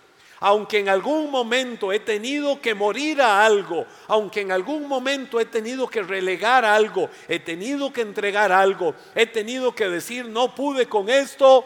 aunque 0.42 0.80
en 0.80 0.90
algún 0.90 1.30
momento 1.30 1.94
he 1.94 2.00
tenido 2.00 2.60
que 2.60 2.74
morir 2.74 3.22
a 3.22 3.46
algo, 3.46 3.86
aunque 4.08 4.42
en 4.42 4.52
algún 4.52 4.88
momento 4.88 5.40
he 5.40 5.46
tenido 5.46 5.88
que 5.88 6.02
relegar 6.02 6.66
algo, 6.66 7.12
he 7.28 7.40
tenido 7.40 7.94
que 7.94 8.02
entregar 8.02 8.52
algo, 8.52 8.96
he 9.14 9.28
tenido 9.28 9.74
que 9.76 9.88
decir 9.88 10.26
no 10.26 10.54
pude 10.56 10.90
con 10.90 11.10
esto, 11.10 11.64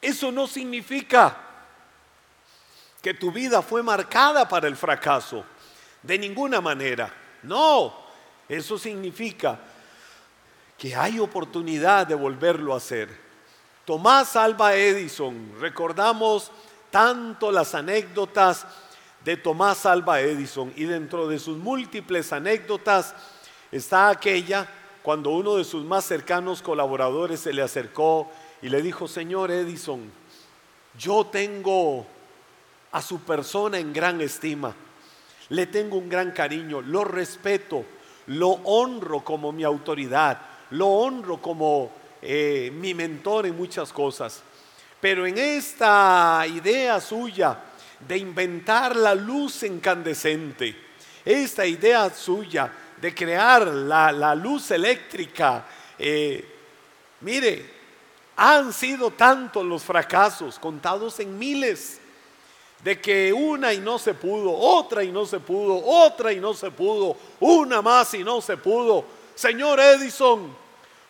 eso 0.00 0.30
no 0.30 0.46
significa 0.46 1.36
que 3.02 3.14
tu 3.14 3.32
vida 3.32 3.62
fue 3.62 3.82
marcada 3.82 4.48
para 4.48 4.68
el 4.68 4.76
fracaso, 4.76 5.44
de 6.04 6.16
ninguna 6.16 6.60
manera. 6.60 7.12
No, 7.42 7.92
eso 8.48 8.78
significa 8.78 9.58
que 10.78 10.94
hay 10.94 11.18
oportunidad 11.18 12.06
de 12.06 12.14
volverlo 12.14 12.74
a 12.74 12.76
hacer. 12.76 13.08
Tomás 13.84 14.36
Alba 14.36 14.76
Edison, 14.76 15.52
recordamos 15.58 16.52
tanto 16.92 17.50
las 17.50 17.74
anécdotas 17.74 18.66
de 19.24 19.36
Tomás 19.36 19.86
Alba 19.86 20.20
Edison 20.20 20.72
y 20.76 20.84
dentro 20.84 21.26
de 21.26 21.38
sus 21.38 21.56
múltiples 21.56 22.32
anécdotas 22.32 23.14
está 23.72 24.10
aquella 24.10 24.68
cuando 25.02 25.30
uno 25.30 25.56
de 25.56 25.64
sus 25.64 25.84
más 25.84 26.04
cercanos 26.04 26.60
colaboradores 26.62 27.40
se 27.40 27.52
le 27.52 27.62
acercó 27.62 28.30
y 28.60 28.68
le 28.68 28.82
dijo, 28.82 29.08
Señor 29.08 29.50
Edison, 29.50 30.12
yo 30.98 31.26
tengo 31.26 32.06
a 32.92 33.00
su 33.00 33.20
persona 33.20 33.78
en 33.78 33.92
gran 33.92 34.20
estima, 34.20 34.74
le 35.48 35.66
tengo 35.66 35.96
un 35.96 36.10
gran 36.10 36.32
cariño, 36.32 36.82
lo 36.82 37.04
respeto, 37.04 37.84
lo 38.26 38.50
honro 38.50 39.24
como 39.24 39.50
mi 39.50 39.64
autoridad, 39.64 40.40
lo 40.70 40.88
honro 40.88 41.40
como 41.40 41.90
eh, 42.20 42.70
mi 42.74 42.92
mentor 42.92 43.46
en 43.46 43.56
muchas 43.56 43.92
cosas. 43.92 44.42
Pero 45.02 45.26
en 45.26 45.36
esta 45.36 46.46
idea 46.46 47.00
suya 47.00 47.58
de 47.98 48.16
inventar 48.18 48.94
la 48.94 49.16
luz 49.16 49.64
incandescente, 49.64 50.76
esta 51.24 51.66
idea 51.66 52.08
suya 52.08 52.72
de 53.00 53.12
crear 53.12 53.66
la, 53.66 54.32
luz 54.36 54.70
eléctrica, 54.70 55.66
eh, 55.98 56.48
mire, 57.20 57.68
han 58.36 58.72
sido 58.72 59.10
tantos 59.10 59.64
los 59.64 59.82
fracasos, 59.82 60.56
contados 60.60 61.18
en 61.18 61.36
miles, 61.36 62.00
de 62.84 63.00
que 63.00 63.32
una 63.32 63.74
y 63.74 63.80
no 63.80 63.98
se 63.98 64.14
pudo, 64.14 64.56
otra 64.56 65.02
y 65.02 65.10
no 65.10 65.26
se 65.26 65.40
pudo, 65.40 65.84
otra 65.84 66.32
y 66.32 66.38
no 66.38 66.54
se 66.54 66.70
pudo, 66.70 67.16
una 67.40 67.82
más 67.82 68.14
y 68.14 68.22
no 68.22 68.40
se 68.40 68.56
pudo. 68.56 69.04
Señor 69.34 69.80
Edison, 69.80 70.56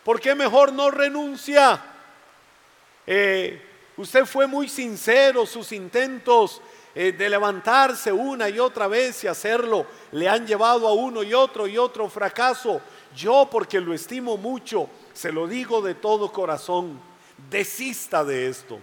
¿por 0.03 0.19
qué 0.19 0.35
mejor 0.35 0.73
no 0.73 0.91
renuncia? 0.91 1.79
Eh, 3.07 3.69
Usted 3.97 4.25
fue 4.25 4.47
muy 4.47 4.69
sincero, 4.69 5.45
sus 5.45 5.73
intentos 5.73 6.63
eh, 6.95 7.13
de 7.13 7.29
levantarse 7.29 8.13
una 8.13 8.49
y 8.49 8.59
otra 8.59 8.87
vez 8.87 9.25
y 9.25 9.27
hacerlo 9.27 9.87
le 10.13 10.29
han 10.29 10.47
llevado 10.47 10.87
a 10.87 10.93
uno 10.93 11.23
y 11.23 11.35
otro 11.35 11.67
y 11.67 11.79
otro 11.79 12.09
fracaso. 12.09 12.81
Yo, 13.15 13.49
porque 13.51 13.81
lo 13.81 13.93
estimo 13.95 14.37
mucho, 14.37 14.89
se 15.13 15.33
lo 15.33 15.47
digo 15.47 15.83
de 15.83 15.95
todo 15.95 16.33
corazón, 16.33 16.99
desista 17.51 18.25
de 18.25 18.49
esto. 18.49 18.79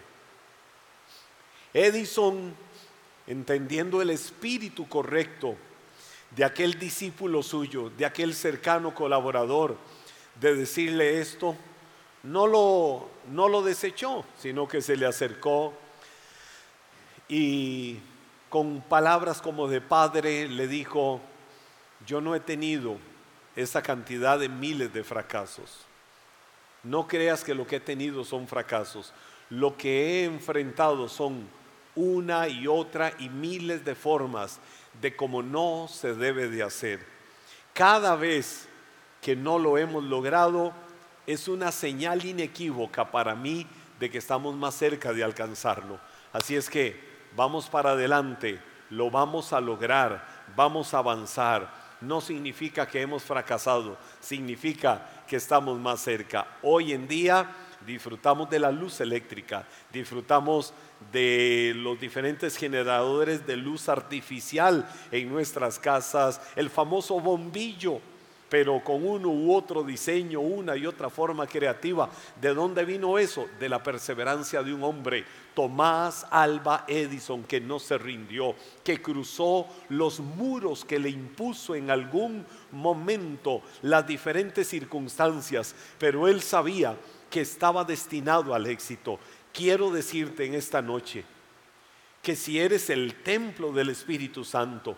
Edison, 1.74 2.54
entendiendo 3.28 4.02
el 4.02 4.10
espíritu 4.10 4.88
correcto 4.90 5.56
de 6.36 6.44
aquel 6.44 6.78
discípulo 6.80 7.44
suyo, 7.44 7.92
de 7.92 8.06
aquel 8.06 8.34
cercano 8.34 8.94
colaborador, 8.94 9.78
de 10.40 10.56
decirle 10.56 11.20
esto, 11.20 11.56
no 12.24 12.48
lo, 12.48 13.10
no 13.32 13.48
lo 13.48 13.62
desechó, 13.62 14.26
sino 14.38 14.68
que 14.68 14.82
se 14.82 14.96
le 14.96 15.06
acercó 15.06 15.74
y 17.28 18.00
con 18.50 18.82
palabras 18.82 19.42
como 19.42 19.68
de 19.68 19.82
padre 19.82 20.48
le 20.48 20.68
dijo, 20.68 21.22
yo 22.06 22.20
no 22.20 22.36
he 22.36 22.40
tenido 22.40 22.98
esa 23.56 23.82
cantidad 23.82 24.40
de 24.40 24.50
miles 24.50 24.92
de 24.94 25.04
fracasos. 25.04 25.86
No 26.84 27.08
creas 27.08 27.44
que 27.44 27.54
lo 27.54 27.68
que 27.68 27.78
he 27.78 27.82
tenido 27.82 28.24
son 28.24 28.48
fracasos. 28.48 29.14
Lo 29.50 29.78
que 29.78 30.22
he 30.22 30.26
enfrentado 30.26 31.08
son 31.10 31.48
una 31.96 32.48
y 32.48 32.68
otra 32.68 33.14
y 33.20 33.30
miles 33.30 33.84
de 33.84 33.96
formas 33.96 34.60
de 35.02 35.16
cómo 35.16 35.44
no 35.44 35.88
se 35.90 36.14
debe 36.14 36.48
de 36.48 36.64
hacer. 36.64 37.06
Cada 37.74 38.16
vez 38.16 38.68
que 39.22 39.36
no 39.36 39.60
lo 39.60 39.78
hemos 39.78 40.04
logrado, 40.04 40.74
es 41.30 41.48
una 41.48 41.72
señal 41.72 42.26
inequívoca 42.26 43.12
para 43.12 43.36
mí 43.36 43.68
de 44.00 44.10
que 44.10 44.18
estamos 44.18 44.56
más 44.56 44.74
cerca 44.74 45.14
de 45.14 45.24
alcanzarlo. 45.24 46.00
Así 46.34 46.56
es 46.56 46.68
que 46.72 47.00
vamos 47.36 47.70
para 47.70 47.92
adelante, 47.92 48.60
lo 48.90 49.12
vamos 49.12 49.54
a 49.54 49.62
lograr, 49.62 50.26
vamos 50.56 50.92
a 50.96 50.98
avanzar. 50.98 51.72
No 52.02 52.20
significa 52.20 52.88
que 52.88 53.02
hemos 53.02 53.22
fracasado, 53.22 53.96
significa 54.20 55.08
que 55.28 55.36
estamos 55.36 55.78
más 55.78 56.02
cerca. 56.02 56.48
Hoy 56.64 56.94
en 56.94 57.08
día 57.08 57.48
disfrutamos 57.86 58.50
de 58.50 58.58
la 58.58 58.72
luz 58.72 59.00
eléctrica, 59.00 59.68
disfrutamos 59.94 60.74
de 61.12 61.74
los 61.76 62.00
diferentes 62.00 62.58
generadores 62.58 63.46
de 63.46 63.56
luz 63.56 63.88
artificial 63.88 64.90
en 65.12 65.30
nuestras 65.30 65.78
casas, 65.78 66.42
el 66.56 66.72
famoso 66.72 67.20
bombillo 67.20 68.02
pero 68.50 68.84
con 68.84 69.06
uno 69.06 69.30
u 69.30 69.54
otro 69.54 69.84
diseño, 69.84 70.40
una 70.40 70.76
y 70.76 70.86
otra 70.86 71.10
forma 71.10 71.46
creativa. 71.46 72.10
¿De 72.42 72.54
dónde 72.54 72.84
vino 72.84 73.18
eso? 73.20 73.48
De 73.60 73.70
la 73.70 73.82
perseverancia 73.82 74.64
de 74.64 74.74
un 74.74 74.84
hombre, 74.84 75.24
Tomás 75.54 76.26
Alba 76.32 76.86
Edison, 76.88 77.44
que 77.44 77.62
no 77.62 77.80
se 77.80 77.98
rindió, 77.98 78.56
que 78.84 79.02
cruzó 79.02 79.68
los 79.90 80.20
muros 80.20 80.84
que 80.84 81.00
le 81.00 81.10
impuso 81.10 81.76
en 81.76 81.92
algún 81.92 82.46
momento 82.72 83.62
las 83.84 84.08
diferentes 84.08 84.68
circunstancias, 84.68 85.76
pero 86.00 86.28
él 86.28 86.42
sabía 86.42 86.98
que 87.30 87.42
estaba 87.42 87.84
destinado 87.84 88.56
al 88.56 88.66
éxito. 88.66 89.20
Quiero 89.54 89.92
decirte 89.92 90.46
en 90.46 90.56
esta 90.56 90.82
noche 90.82 91.24
que 92.22 92.36
si 92.36 92.60
eres 92.60 92.90
el 92.90 93.16
templo 93.16 93.72
del 93.72 93.90
Espíritu 93.90 94.44
Santo, 94.44 94.98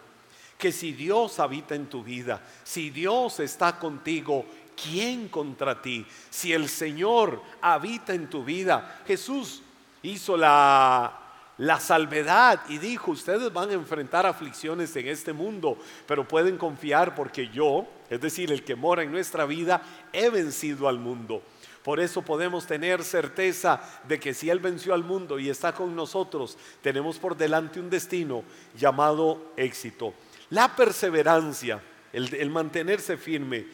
que 0.61 0.71
si 0.71 0.93
Dios 0.93 1.39
habita 1.39 1.73
en 1.73 1.87
tu 1.87 2.03
vida, 2.03 2.39
si 2.63 2.91
Dios 2.91 3.39
está 3.39 3.79
contigo, 3.79 4.45
¿quién 4.79 5.27
contra 5.27 5.81
ti? 5.81 6.05
Si 6.29 6.53
el 6.53 6.69
Señor 6.69 7.41
habita 7.61 8.13
en 8.13 8.29
tu 8.29 8.43
vida, 8.43 9.01
Jesús 9.07 9.63
hizo 10.03 10.37
la, 10.37 11.19
la 11.57 11.79
salvedad 11.79 12.61
y 12.69 12.77
dijo, 12.77 13.09
ustedes 13.09 13.51
van 13.51 13.71
a 13.71 13.73
enfrentar 13.73 14.27
aflicciones 14.27 14.95
en 14.95 15.07
este 15.07 15.33
mundo, 15.33 15.79
pero 16.05 16.27
pueden 16.27 16.59
confiar 16.59 17.15
porque 17.15 17.49
yo, 17.49 17.87
es 18.11 18.21
decir, 18.21 18.51
el 18.51 18.63
que 18.63 18.75
mora 18.75 19.01
en 19.01 19.11
nuestra 19.11 19.47
vida, 19.47 19.81
he 20.13 20.29
vencido 20.29 20.87
al 20.87 20.99
mundo. 20.99 21.41
Por 21.81 21.99
eso 21.99 22.21
podemos 22.21 22.67
tener 22.67 23.03
certeza 23.03 23.81
de 24.07 24.19
que 24.19 24.35
si 24.35 24.51
Él 24.51 24.59
venció 24.59 24.93
al 24.93 25.03
mundo 25.03 25.39
y 25.39 25.49
está 25.49 25.73
con 25.73 25.95
nosotros, 25.95 26.55
tenemos 26.83 27.17
por 27.17 27.35
delante 27.35 27.79
un 27.79 27.89
destino 27.89 28.43
llamado 28.77 29.53
éxito. 29.57 30.13
La 30.51 30.75
perseverancia, 30.75 31.81
el, 32.11 32.49
mantenerse 32.49 33.15
firme, 33.15 33.65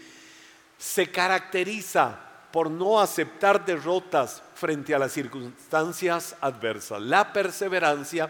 se 0.77 1.09
caracteriza 1.11 2.19
por 2.51 2.69
no 2.69 2.99
aceptar 2.99 3.65
derrotas 3.65 4.43
frente 4.53 4.93
a 4.93 4.99
las 4.99 5.11
circunstancias 5.11 6.35
adversas. 6.39 7.01
La 7.01 7.33
perseverancia 7.33 8.29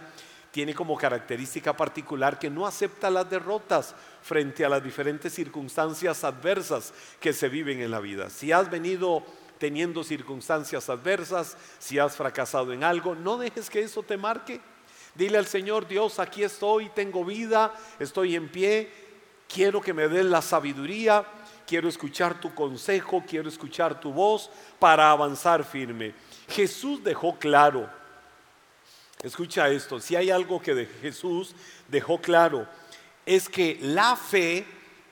tiene 0.52 0.74
como 0.74 0.98
característica 0.98 1.76
particular 1.76 2.40
que 2.40 2.50
no 2.50 2.66
acepta 2.66 3.10
las 3.10 3.30
derrotas 3.30 3.94
frente 4.22 4.64
a 4.64 4.70
las 4.70 4.82
diferentes 4.82 5.34
circunstancias 5.34 6.24
adversas 6.24 6.94
que 7.20 7.34
se 7.34 7.50
viven 7.50 7.82
en 7.82 7.92
la 7.92 8.00
vida. 8.00 8.30
Si 8.30 8.54
has 8.54 8.72
venido 8.72 9.26
teniendo 9.58 10.06
circunstancias 10.06 10.90
adversas, 10.90 11.58
si 11.80 12.00
has 12.00 12.16
fracasado 12.16 12.72
en 12.72 12.86
algo, 12.86 13.14
no 13.14 13.38
dejes 13.38 13.70
que 13.70 13.82
eso 13.82 14.04
te 14.04 14.16
marque. 14.16 14.62
Dile 15.18 15.40
al 15.40 15.48
Señor, 15.48 15.88
Dios, 15.88 16.20
aquí 16.20 16.44
estoy, 16.44 16.90
tengo 16.90 17.26
vida, 17.26 17.74
estoy 18.00 18.36
en 18.36 18.50
pie, 18.50 18.92
quiero 19.52 19.82
que 19.82 19.94
me 19.94 20.08
des 20.08 20.26
la 20.26 20.44
sabiduría, 20.44 21.26
quiero 21.66 21.90
escuchar 21.90 22.40
tu 22.40 22.54
consejo, 22.54 23.24
quiero 23.28 23.50
escuchar 23.50 24.00
tu 24.00 24.14
voz 24.14 24.52
para 24.78 25.10
avanzar 25.10 25.64
firme. 25.64 26.14
Jesús 26.48 27.04
dejó 27.04 27.40
claro, 27.40 27.90
escucha 29.24 29.70
esto, 29.70 30.00
si 30.00 30.16
hay 30.16 30.30
algo 30.30 30.62
que 30.62 30.76
de 30.76 30.86
Jesús 30.86 31.56
dejó 31.88 32.22
claro, 32.22 32.68
es 33.26 33.50
que 33.50 33.80
la 33.82 34.16
fe 34.16 34.66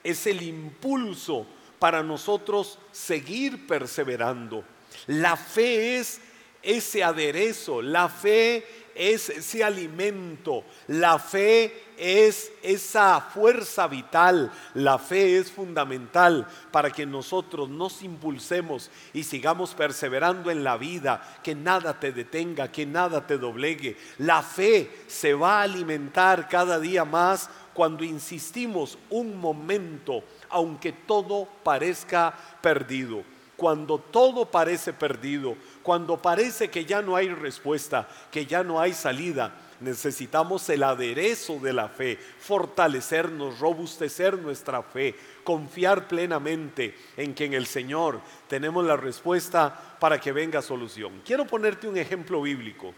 es 0.04 0.28
el 0.28 0.44
impulso 0.44 1.48
para 1.80 2.04
nosotros 2.04 2.78
seguir 2.92 3.66
perseverando. 3.66 4.64
La 5.08 5.36
fe 5.36 5.98
es 5.98 6.22
ese 6.62 7.04
aderezo, 7.04 7.82
la 7.82 8.08
fe 8.08 8.85
es 8.96 9.30
ese 9.30 9.64
alimento, 9.64 10.64
la 10.88 11.20
fe 11.20 11.84
es 11.98 12.52
esa 12.64 13.22
fuerza 13.22 13.88
vital, 13.88 14.52
la 14.74 14.98
fe 14.98 15.38
es 15.38 15.52
fundamental 15.52 16.48
para 16.72 16.90
que 16.90 17.06
nosotros 17.06 17.70
nos 17.70 18.02
impulsemos 18.02 18.90
y 19.14 19.24
sigamos 19.24 19.76
perseverando 19.76 20.50
en 20.50 20.64
la 20.64 20.78
vida, 20.78 21.40
que 21.44 21.54
nada 21.54 22.00
te 22.00 22.14
detenga, 22.14 22.72
que 22.72 22.86
nada 22.86 23.28
te 23.28 23.38
doblegue. 23.38 23.98
La 24.18 24.42
fe 24.42 24.90
se 25.08 25.34
va 25.34 25.60
a 25.60 25.64
alimentar 25.64 26.48
cada 26.48 26.80
día 26.80 27.04
más 27.04 27.50
cuando 27.74 28.06
insistimos 28.06 28.98
un 29.10 29.38
momento, 29.38 30.24
aunque 30.50 30.94
todo 30.94 31.48
parezca 31.64 32.34
perdido 32.62 33.35
cuando 33.56 33.98
todo 33.98 34.46
parece 34.46 34.94
perdido, 34.94 35.56
cuando 35.84 36.22
parece 36.22 36.70
que 36.70 36.86
ya 36.86 37.02
no 37.02 37.16
hay 37.16 37.30
respuesta, 37.30 38.08
que 38.32 38.46
ya 38.46 38.64
no 38.64 38.80
hay 38.80 38.94
salida, 38.94 39.54
necesitamos 39.80 40.70
el 40.70 40.84
aderezo 40.84 41.60
de 41.60 41.74
la 41.74 41.90
fe, 41.90 42.18
fortalecernos, 42.40 43.60
robustecer 43.60 44.38
nuestra 44.38 44.82
fe, 44.84 45.16
confiar 45.44 46.08
plenamente 46.08 46.98
en 47.18 47.34
que 47.34 47.46
en 47.46 47.54
el 47.54 47.66
Señor 47.66 48.22
tenemos 48.48 48.86
la 48.86 48.98
respuesta 48.98 49.98
para 50.00 50.20
que 50.20 50.32
venga 50.32 50.62
solución. 50.62 51.22
Quiero 51.26 51.46
ponerte 51.46 51.88
un 51.88 51.98
ejemplo 51.98 52.42
bíblico. 52.42 52.94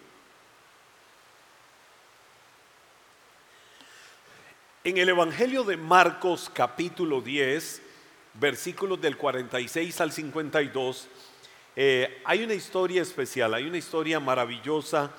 En 4.84 4.98
el 4.98 5.10
Evangelio 5.10 5.64
de 5.64 5.76
Marcos 5.76 6.50
capítulo 6.54 7.20
10, 7.20 7.82
versículos 8.40 9.02
del 9.02 9.18
46 9.18 10.02
al 10.02 10.12
52, 10.12 11.08
eh, 11.76 12.22
hay 12.26 12.44
una 12.44 12.54
historia 12.54 13.02
especial, 13.02 13.54
hay 13.54 13.66
una 13.66 13.78
historia 13.78 14.20
maravillosa, 14.20 15.12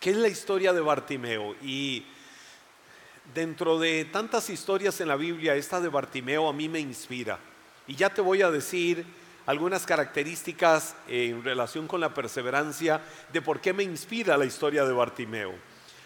que 0.00 0.10
es 0.10 0.16
la 0.16 0.28
historia 0.28 0.72
de 0.72 0.80
Bartimeo. 0.80 1.54
Y 1.62 2.04
dentro 3.34 3.78
de 3.78 4.04
tantas 4.06 4.50
historias 4.50 5.00
en 5.00 5.08
la 5.08 5.16
Biblia, 5.16 5.54
esta 5.54 5.80
de 5.80 5.88
Bartimeo 5.88 6.48
a 6.48 6.52
mí 6.52 6.68
me 6.68 6.80
inspira. 6.80 7.38
Y 7.86 7.94
ya 7.94 8.10
te 8.10 8.20
voy 8.20 8.42
a 8.42 8.50
decir 8.50 9.04
algunas 9.46 9.84
características 9.84 10.94
en 11.06 11.44
relación 11.44 11.86
con 11.86 12.00
la 12.00 12.14
perseverancia 12.14 13.00
de 13.32 13.42
por 13.42 13.60
qué 13.60 13.72
me 13.72 13.82
inspira 13.82 14.36
la 14.36 14.46
historia 14.46 14.84
de 14.84 14.92
Bartimeo. 14.92 15.54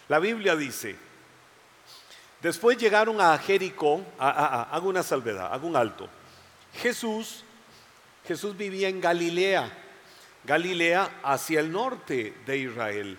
La 0.09 0.19
Biblia 0.19 0.55
dice, 0.55 0.95
después 2.41 2.77
llegaron 2.77 3.21
a 3.21 3.37
Jericó, 3.37 4.03
hago 4.17 4.89
una 4.89 5.03
salvedad, 5.03 5.53
hago 5.53 5.67
un 5.67 5.75
alto. 5.75 6.09
Jesús, 6.73 7.43
Jesús 8.27 8.55
vivía 8.55 8.89
en 8.89 9.01
Galilea, 9.01 9.71
Galilea 10.43 11.19
hacia 11.23 11.59
el 11.59 11.71
norte 11.71 12.33
de 12.45 12.57
Israel. 12.57 13.17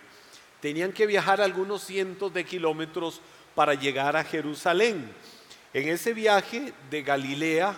Tenían 0.60 0.92
que 0.92 1.06
viajar 1.06 1.40
algunos 1.40 1.82
cientos 1.82 2.32
de 2.32 2.44
kilómetros 2.44 3.20
para 3.54 3.74
llegar 3.74 4.16
a 4.16 4.24
Jerusalén. 4.24 5.10
En 5.72 5.88
ese 5.88 6.12
viaje 6.12 6.72
de 6.90 7.02
Galilea 7.02 7.76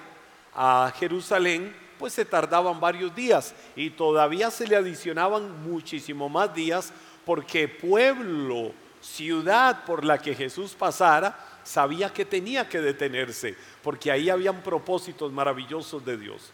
a 0.54 0.92
Jerusalén, 0.98 1.74
pues 1.98 2.12
se 2.14 2.24
tardaban 2.24 2.80
varios 2.80 3.14
días 3.14 3.54
y 3.76 3.90
todavía 3.90 4.50
se 4.50 4.66
le 4.66 4.76
adicionaban 4.76 5.62
muchísimo 5.62 6.28
más 6.28 6.52
días 6.54 6.92
porque 7.24 7.68
pueblo, 7.68 8.72
ciudad 9.00 9.84
por 9.84 10.04
la 10.04 10.18
que 10.18 10.34
Jesús 10.34 10.74
pasara, 10.74 11.38
sabía 11.64 12.12
que 12.12 12.24
tenía 12.24 12.68
que 12.68 12.80
detenerse, 12.80 13.56
porque 13.82 14.10
ahí 14.10 14.30
habían 14.30 14.62
propósitos 14.62 15.32
maravillosos 15.32 16.04
de 16.04 16.16
Dios. 16.16 16.52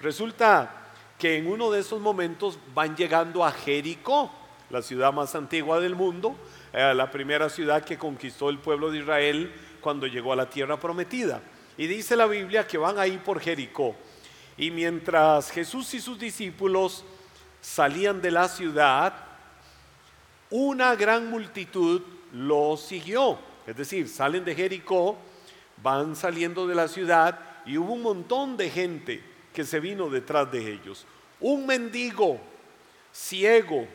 Resulta 0.00 0.92
que 1.18 1.36
en 1.36 1.46
uno 1.46 1.70
de 1.70 1.80
esos 1.80 2.00
momentos 2.00 2.58
van 2.74 2.96
llegando 2.96 3.44
a 3.44 3.52
Jericó, 3.52 4.30
la 4.70 4.82
ciudad 4.82 5.12
más 5.12 5.34
antigua 5.34 5.80
del 5.80 5.94
mundo, 5.94 6.36
eh, 6.72 6.92
la 6.94 7.10
primera 7.10 7.48
ciudad 7.48 7.84
que 7.84 7.96
conquistó 7.96 8.50
el 8.50 8.58
pueblo 8.58 8.90
de 8.90 8.98
Israel 8.98 9.52
cuando 9.80 10.06
llegó 10.06 10.32
a 10.32 10.36
la 10.36 10.50
tierra 10.50 10.78
prometida. 10.78 11.40
Y 11.78 11.86
dice 11.86 12.16
la 12.16 12.26
Biblia 12.26 12.66
que 12.66 12.78
van 12.78 12.98
ahí 12.98 13.18
por 13.18 13.40
Jericó. 13.40 13.94
Y 14.56 14.70
mientras 14.70 15.50
Jesús 15.50 15.92
y 15.94 16.00
sus 16.00 16.18
discípulos 16.18 17.04
salían 17.60 18.20
de 18.20 18.30
la 18.30 18.48
ciudad, 18.48 19.14
una 20.50 20.94
gran 20.94 21.30
multitud 21.30 22.02
los 22.32 22.80
siguió. 22.80 23.38
Es 23.66 23.76
decir, 23.76 24.08
salen 24.08 24.44
de 24.44 24.54
Jericó, 24.54 25.16
van 25.82 26.14
saliendo 26.16 26.66
de 26.66 26.74
la 26.74 26.88
ciudad 26.88 27.38
y 27.66 27.76
hubo 27.78 27.94
un 27.94 28.02
montón 28.02 28.56
de 28.56 28.70
gente 28.70 29.22
que 29.52 29.64
se 29.64 29.80
vino 29.80 30.08
detrás 30.08 30.50
de 30.52 30.72
ellos. 30.72 31.04
Un 31.40 31.66
mendigo, 31.66 32.40
ciego. 33.12 33.86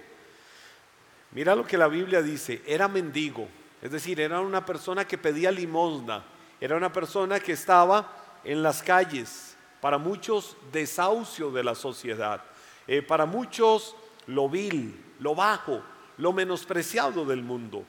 Mira 1.32 1.56
lo 1.56 1.66
que 1.66 1.78
la 1.78 1.88
Biblia 1.88 2.22
dice, 2.22 2.62
era 2.66 2.88
mendigo. 2.88 3.48
Es 3.82 3.92
decir, 3.92 4.20
era 4.20 4.42
una 4.42 4.66
persona 4.66 5.08
que 5.08 5.18
pedía 5.18 5.52
limosna. 5.52 6.24
Era 6.60 6.76
una 6.76 6.92
persona 6.92 7.40
que 7.40 7.54
estaba 7.54 8.40
en 8.44 8.62
las 8.62 8.84
calles. 8.84 9.56
Para 9.80 9.98
muchos, 9.98 10.58
desahucio 10.72 11.50
de 11.52 11.64
la 11.64 11.76
sociedad. 11.76 12.44
Eh, 12.88 13.02
para 13.02 13.26
muchos, 13.26 13.96
lo 14.28 14.50
vil, 14.50 15.00
lo 15.20 15.34
bajo, 15.34 15.82
lo 16.18 16.34
menospreciado 16.34 17.26
del 17.26 17.42
mundo. 17.42 17.86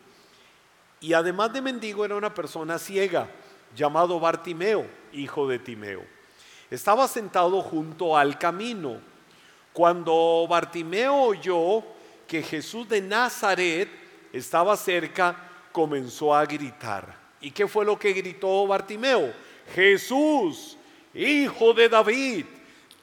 Y 1.02 1.14
además 1.14 1.52
de 1.52 1.60
mendigo 1.60 2.04
era 2.04 2.14
una 2.14 2.32
persona 2.32 2.78
ciega, 2.78 3.28
llamado 3.74 4.20
Bartimeo, 4.20 4.86
hijo 5.12 5.48
de 5.48 5.58
Timeo. 5.58 6.04
Estaba 6.70 7.08
sentado 7.08 7.60
junto 7.60 8.16
al 8.16 8.38
camino. 8.38 9.00
Cuando 9.72 10.46
Bartimeo 10.48 11.14
oyó 11.14 11.82
que 12.28 12.40
Jesús 12.40 12.88
de 12.88 13.00
Nazaret 13.00 13.88
estaba 14.32 14.76
cerca, 14.76 15.36
comenzó 15.72 16.32
a 16.32 16.46
gritar. 16.46 17.14
¿Y 17.40 17.50
qué 17.50 17.66
fue 17.66 17.84
lo 17.84 17.98
que 17.98 18.12
gritó 18.12 18.64
Bartimeo? 18.68 19.34
Jesús, 19.74 20.78
hijo 21.14 21.74
de 21.74 21.88
David, 21.88 22.46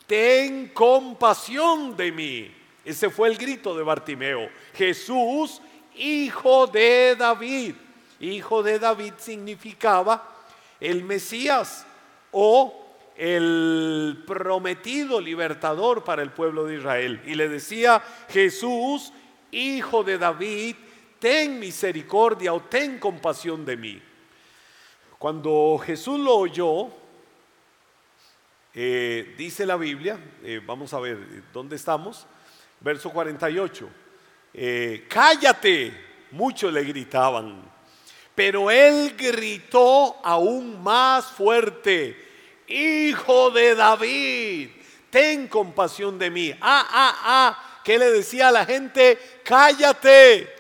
ten 0.08 0.70
compasión 0.70 1.98
de 1.98 2.12
mí. 2.14 2.56
Ese 2.86 3.10
fue 3.10 3.28
el 3.28 3.38
grito 3.38 3.76
de 3.76 3.84
Bartimeo. 3.84 4.50
Jesús, 4.74 5.62
hijo 5.96 6.66
de 6.66 7.18
David. 7.20 7.76
Hijo 8.20 8.64
de 8.64 8.80
David 8.80 9.14
significaba 9.18 10.28
el 10.80 11.04
Mesías 11.04 11.86
o 12.32 12.86
el 13.18 14.24
prometido 14.26 15.20
libertador 15.20 16.04
para 16.04 16.22
el 16.22 16.32
pueblo 16.32 16.66
de 16.66 16.78
Israel. 16.78 17.22
Y 17.26 17.36
le 17.36 17.50
decía, 17.50 18.02
Jesús, 18.30 19.12
hijo 19.52 20.04
de 20.04 20.18
David, 20.18 20.76
ten 21.20 21.60
misericordia 21.60 22.54
o 22.54 22.62
ten 22.62 22.98
compasión 22.98 23.66
de 23.66 23.78
mí. 23.78 24.02
Cuando 25.18 25.78
Jesús 25.86 26.18
lo 26.18 26.38
oyó, 26.38 26.88
eh, 28.74 29.36
dice 29.38 29.66
la 29.66 29.76
Biblia, 29.76 30.18
eh, 30.44 30.62
vamos 30.66 30.94
a 30.94 31.00
ver, 31.00 31.44
¿dónde 31.52 31.76
estamos? 31.76 32.26
Verso 32.80 33.10
48. 33.10 33.90
Eh, 34.54 35.06
cállate, 35.10 35.92
muchos 36.32 36.72
le 36.72 36.84
gritaban, 36.86 37.62
pero 38.40 38.72
él 38.72 39.18
gritó 39.18 40.16
aún 40.24 40.82
más 40.82 41.26
fuerte, 41.26 42.16
Hijo 42.70 43.52
de 43.52 43.76
David, 43.76 44.70
ten 45.10 45.50
compasión 45.50 46.18
de 46.18 46.30
mí. 46.30 46.54
Ah, 46.62 46.88
ah, 46.90 47.16
ah, 47.22 47.82
¿qué 47.84 48.00
le 48.00 48.10
decía 48.10 48.48
a 48.48 48.52
la 48.54 48.66
gente? 48.66 49.42
Cállate. 49.44 50.56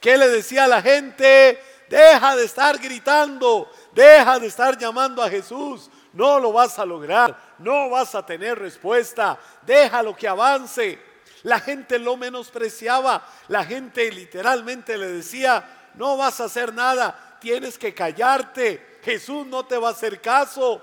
¿Qué 0.00 0.16
le 0.16 0.28
decía 0.28 0.66
a 0.66 0.68
la 0.68 0.80
gente? 0.80 1.60
Deja 1.88 2.36
de 2.36 2.44
estar 2.44 2.78
gritando, 2.78 3.72
deja 3.92 4.38
de 4.38 4.46
estar 4.46 4.78
llamando 4.78 5.20
a 5.20 5.28
Jesús, 5.28 5.90
no 6.12 6.38
lo 6.38 6.52
vas 6.52 6.78
a 6.78 6.86
lograr, 6.86 7.56
no 7.58 7.90
vas 7.90 8.14
a 8.14 8.24
tener 8.24 8.56
respuesta, 8.56 9.36
déjalo 9.62 10.14
que 10.14 10.28
avance. 10.28 10.96
La 11.42 11.58
gente 11.58 11.98
lo 11.98 12.16
menospreciaba, 12.16 13.28
la 13.48 13.64
gente 13.64 14.12
literalmente 14.12 14.96
le 14.96 15.08
decía, 15.08 15.85
no 15.96 16.16
vas 16.16 16.40
a 16.40 16.44
hacer 16.44 16.72
nada, 16.72 17.38
tienes 17.40 17.78
que 17.78 17.94
callarte, 17.94 18.98
Jesús 19.02 19.46
no 19.46 19.64
te 19.64 19.78
va 19.78 19.88
a 19.88 19.92
hacer 19.92 20.20
caso. 20.20 20.82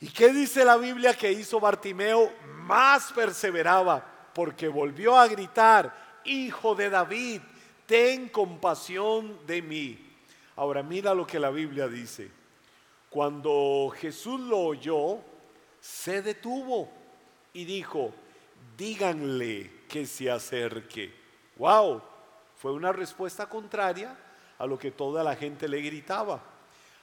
¿Y 0.00 0.08
qué 0.08 0.32
dice 0.32 0.64
la 0.64 0.76
Biblia 0.76 1.14
que 1.14 1.32
hizo 1.32 1.60
Bartimeo? 1.60 2.32
Más 2.62 3.12
perseveraba 3.12 4.04
porque 4.34 4.68
volvió 4.68 5.16
a 5.16 5.26
gritar, 5.28 6.20
Hijo 6.24 6.74
de 6.74 6.90
David, 6.90 7.40
ten 7.86 8.28
compasión 8.28 9.46
de 9.46 9.62
mí. 9.62 9.98
Ahora 10.56 10.82
mira 10.82 11.14
lo 11.14 11.26
que 11.26 11.38
la 11.38 11.50
Biblia 11.50 11.88
dice. 11.88 12.30
Cuando 13.10 13.92
Jesús 13.96 14.40
lo 14.40 14.58
oyó, 14.58 15.18
se 15.80 16.22
detuvo 16.22 16.90
y 17.52 17.64
dijo, 17.64 18.12
díganle 18.76 19.84
que 19.88 20.06
se 20.06 20.30
acerque. 20.30 21.14
Wow, 21.56 22.02
fue 22.64 22.72
una 22.72 22.92
respuesta 22.92 23.46
contraria 23.46 24.16
a 24.58 24.64
lo 24.64 24.78
que 24.78 24.90
toda 24.90 25.22
la 25.22 25.36
gente 25.36 25.68
le 25.68 25.82
gritaba. 25.82 26.40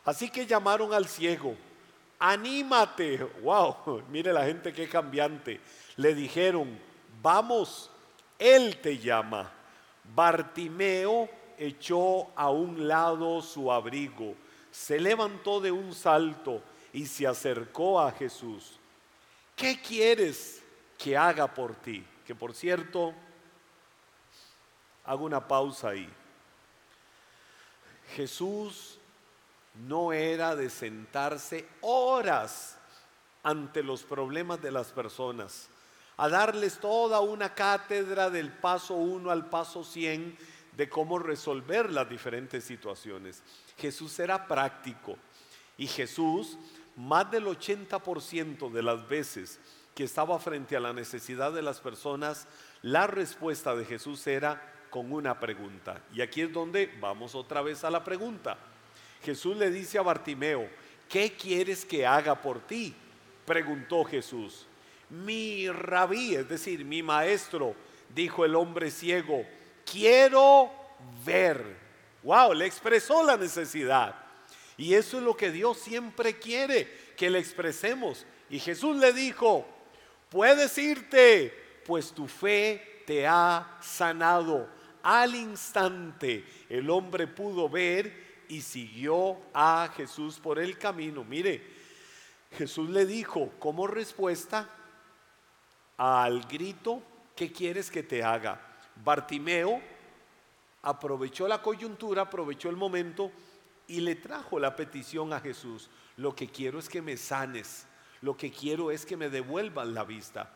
Así 0.04 0.32
que 0.32 0.48
llamaron 0.48 0.92
al 0.92 1.08
ciego, 1.08 1.56
anímate. 2.18 3.18
Wow, 3.44 4.02
mire 4.10 4.34
la 4.34 4.44
gente 4.44 4.74
qué 4.74 4.90
cambiante. 4.90 5.62
Le 5.98 6.16
dijeron, 6.16 6.80
vamos, 7.22 7.92
Él 8.40 8.78
te 8.78 8.98
llama. 8.98 9.52
Bartimeo 10.16 11.30
echó 11.60 12.36
a 12.36 12.50
un 12.50 12.88
lado 12.88 13.40
su 13.44 13.72
abrigo 13.72 14.36
se 14.72 15.00
levantó 15.00 15.60
de 15.60 15.72
un 15.72 15.94
salto 15.94 16.64
y 16.92 17.06
se 17.06 17.28
acercó 17.28 18.00
a 18.00 18.12
Jesús. 18.12 18.80
¿Qué 19.56 19.80
quieres 19.80 20.64
que 20.98 21.16
haga 21.16 21.54
por 21.54 21.76
ti? 21.76 22.04
Que 22.26 22.34
por 22.34 22.56
cierto, 22.56 23.14
hago 25.12 25.26
una 25.26 25.46
pausa 25.46 25.90
ahí. 25.90 26.10
Jesús 28.16 28.98
no 29.86 30.14
era 30.14 30.56
de 30.56 30.70
sentarse 30.70 31.68
horas 31.82 32.78
ante 33.44 33.84
los 33.84 34.04
problemas 34.04 34.62
de 34.62 34.72
las 34.72 34.94
personas, 34.94 35.68
a 36.16 36.30
darles 36.30 36.80
toda 36.80 37.20
una 37.20 37.54
cátedra 37.54 38.30
del 38.30 38.54
paso 38.54 38.94
1 38.94 39.30
al 39.30 39.50
paso 39.50 39.84
100 39.84 40.38
de 40.78 40.88
cómo 40.88 41.20
resolver 41.20 41.92
las 41.92 42.08
diferentes 42.08 42.64
situaciones. 42.64 43.44
Jesús 43.78 44.18
era 44.18 44.48
práctico 44.48 45.18
y 45.78 45.88
Jesús, 45.88 46.58
más 46.96 47.30
del 47.30 47.48
80% 47.48 48.72
de 48.72 48.82
las 48.82 49.06
veces 49.10 49.60
que 49.94 50.06
estaba 50.06 50.40
frente 50.40 50.78
a 50.78 50.80
la 50.80 50.94
necesidad 50.94 51.52
de 51.52 51.64
las 51.64 51.82
personas, 51.82 52.48
la 52.82 53.08
respuesta 53.08 53.76
de 53.76 53.84
Jesús 53.84 54.26
era 54.26 54.71
con 54.92 55.12
una 55.12 55.40
pregunta. 55.40 56.04
Y 56.14 56.22
aquí 56.22 56.42
es 56.42 56.54
donde 56.54 56.94
vamos 57.00 57.34
otra 57.34 57.62
vez 57.64 57.84
a 57.84 57.90
la 57.90 58.04
pregunta. 58.04 58.58
Jesús 59.24 59.58
le 59.58 59.72
dice 59.72 59.98
a 59.98 60.04
Bartimeo, 60.04 60.68
¿qué 61.10 61.32
quieres 61.32 61.86
que 61.86 62.06
haga 62.06 62.40
por 62.40 62.60
ti? 62.60 62.94
Preguntó 63.46 64.04
Jesús. 64.04 64.68
Mi 65.10 65.70
rabí, 65.70 66.36
es 66.36 66.48
decir, 66.48 66.84
mi 66.86 67.02
maestro, 67.02 67.74
dijo 68.14 68.46
el 68.46 68.56
hombre 68.56 68.92
ciego, 68.92 69.46
quiero 69.90 70.70
ver. 71.26 71.78
Wow, 72.24 72.54
le 72.54 72.66
expresó 72.66 73.24
la 73.24 73.38
necesidad. 73.38 74.16
Y 74.78 74.94
eso 74.94 75.18
es 75.18 75.24
lo 75.24 75.38
que 75.38 75.52
Dios 75.52 75.78
siempre 75.78 76.38
quiere, 76.38 77.14
que 77.16 77.30
le 77.30 77.40
expresemos. 77.40 78.26
Y 78.50 78.60
Jesús 78.60 78.98
le 78.98 79.14
dijo, 79.14 79.66
puedes 80.30 80.78
irte, 80.78 81.82
pues 81.86 82.12
tu 82.12 82.28
fe 82.28 83.04
te 83.06 83.26
ha 83.26 83.78
sanado. 83.82 84.81
Al 85.04 85.36
instante 85.36 86.46
el 86.70 86.90
hombre 86.90 87.28
pudo 87.28 87.70
ver 87.70 88.46
y 88.50 88.62
siguió 88.62 89.38
a 89.54 89.92
Jesús 89.96 90.40
por 90.40 90.60
el 90.60 90.78
camino. 90.78 91.24
Mire, 91.24 91.64
Jesús 92.52 92.90
le 92.90 93.06
dijo 93.06 93.52
como 93.60 93.88
respuesta 93.88 94.70
al 95.98 96.42
grito, 96.44 97.02
¿qué 97.36 97.52
quieres 97.52 97.90
que 97.90 98.04
te 98.04 98.24
haga? 98.24 98.60
Bartimeo 99.04 99.82
aprovechó 100.82 101.48
la 101.48 101.62
coyuntura, 101.62 102.24
aprovechó 102.24 102.70
el 102.70 102.76
momento 102.76 103.32
y 103.88 104.02
le 104.02 104.16
trajo 104.16 104.60
la 104.60 104.76
petición 104.76 105.34
a 105.34 105.40
Jesús. 105.40 105.90
Lo 106.18 106.36
que 106.36 106.48
quiero 106.48 106.80
es 106.80 106.90
que 106.90 107.02
me 107.02 107.18
sanes, 107.18 107.88
lo 108.22 108.36
que 108.36 108.52
quiero 108.52 108.92
es 108.92 109.06
que 109.06 109.18
me 109.18 109.30
devuelvan 109.30 109.94
la 109.94 110.04
vista. 110.04 110.54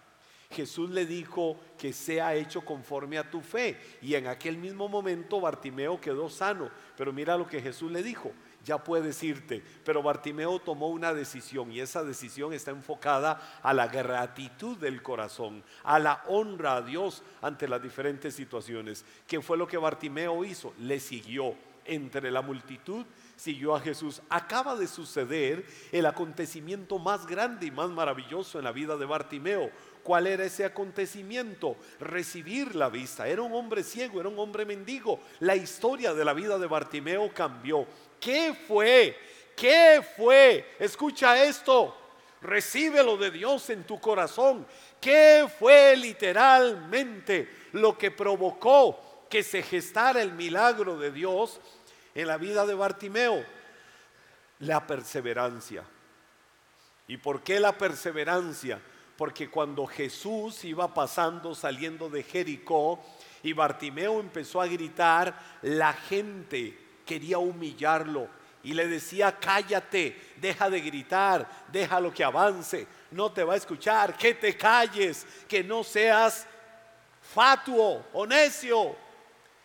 Jesús 0.52 0.90
le 0.90 1.06
dijo 1.06 1.58
que 1.78 1.94
sea 1.94 2.36
hecho 2.36 2.64
conforme 2.64 3.18
a 3.18 3.30
tu 3.30 3.42
fe. 3.42 3.78
Y 4.02 4.16
en 4.16 4.28
aquel 4.28 4.58
mismo 4.58 4.88
momento 4.88 5.42
Bartimeo 5.42 6.00
quedó 6.00 6.30
sano. 6.30 6.70
Pero 6.98 7.12
mira 7.12 7.38
lo 7.38 7.48
que 7.48 7.62
Jesús 7.62 7.92
le 7.92 8.04
dijo 8.04 8.32
ya 8.66 8.84
puedes 8.84 9.22
irte. 9.24 9.64
Pero 9.86 10.02
Bartimeo 10.02 10.60
tomó 10.60 10.90
una 10.90 11.14
decisión 11.14 11.72
y 11.72 11.80
esa 11.80 12.04
decisión 12.04 12.52
está 12.52 12.72
enfocada 12.72 13.60
a 13.62 13.74
la 13.74 13.88
gratitud 13.88 14.76
del 14.78 15.02
corazón, 15.02 15.64
a 15.84 16.00
la 16.00 16.24
honra 16.28 16.78
a 16.78 16.82
Dios 16.82 17.24
ante 17.42 17.68
las 17.68 17.82
diferentes 17.82 18.34
situaciones. 18.34 19.06
¿Qué 19.28 19.40
fue 19.40 19.58
lo 19.58 19.68
que 19.68 19.78
Bartimeo 19.78 20.44
hizo? 20.44 20.74
Le 20.80 21.00
siguió 21.00 21.56
entre 21.86 22.32
la 22.32 22.42
multitud 22.42 23.06
siguió 23.36 23.76
a 23.76 23.80
Jesús. 23.80 24.22
Acaba 24.30 24.76
de 24.76 24.88
suceder 24.88 25.66
el 25.92 26.06
acontecimiento 26.06 27.00
más 27.00 27.26
grande 27.28 27.68
y 27.68 27.72
más 27.72 27.90
maravilloso 27.90 28.58
en 28.58 28.66
la 28.66 28.72
vida 28.72 28.98
de 28.98 29.06
Bartimeo. 29.06 29.70
¿Cuál 30.06 30.28
era 30.28 30.46
ese 30.46 30.64
acontecimiento? 30.64 31.78
Recibir 32.00 32.76
la 32.76 32.90
vista. 32.90 33.28
Era 33.28 33.42
un 33.42 33.52
hombre 33.54 33.82
ciego, 33.82 34.20
era 34.20 34.30
un 34.30 34.38
hombre 34.38 34.64
mendigo. 34.64 35.20
La 35.40 35.56
historia 35.56 36.14
de 36.14 36.24
la 36.24 36.34
vida 36.34 36.60
de 36.60 36.68
Bartimeo 36.68 37.34
cambió. 37.34 37.88
¿Qué 38.22 38.54
fue? 38.68 39.18
¿Qué 39.58 40.06
fue? 40.16 40.76
Escucha 40.78 41.44
esto. 41.44 41.98
Recíbelo 42.44 43.18
de 43.18 43.32
Dios 43.32 43.68
en 43.72 43.84
tu 43.84 44.00
corazón. 44.00 44.68
¿Qué 45.02 45.48
fue 45.58 45.96
literalmente 45.98 47.50
lo 47.72 47.98
que 47.98 48.12
provocó 48.12 49.26
que 49.28 49.42
se 49.42 49.64
gestara 49.64 50.22
el 50.22 50.34
milagro 50.34 51.00
de 51.00 51.12
Dios 51.12 51.60
en 52.14 52.28
la 52.28 52.38
vida 52.38 52.68
de 52.68 52.76
Bartimeo? 52.76 53.44
La 54.60 54.86
perseverancia. 54.86 55.84
¿Y 57.08 57.18
por 57.18 57.42
qué 57.42 57.60
la 57.60 57.76
perseverancia? 57.76 58.80
Porque 59.18 59.50
cuando 59.50 59.86
Jesús 59.86 60.64
iba 60.66 60.94
pasando, 60.94 61.56
saliendo 61.56 62.10
de 62.10 62.24
Jericó, 62.24 63.04
y 63.44 63.54
Bartimeo 63.54 64.20
empezó 64.20 64.60
a 64.60 64.68
gritar, 64.68 65.40
la 65.62 65.94
gente 65.94 66.78
quería 67.06 67.38
humillarlo 67.38 68.28
y 68.66 68.74
le 68.74 68.88
decía, 68.88 69.38
cállate, 69.40 70.20
deja 70.38 70.72
de 70.72 70.82
gritar, 70.82 71.48
déjalo 71.72 72.12
que 72.12 72.24
avance, 72.24 72.88
no 73.12 73.32
te 73.32 73.44
va 73.44 73.54
a 73.54 73.58
escuchar, 73.58 74.18
que 74.18 74.34
te 74.34 74.58
calles, 74.58 75.26
que 75.48 75.64
no 75.64 75.84
seas 75.84 76.48
fatuo 77.22 78.04
o 78.12 78.26
necio. 78.26 78.96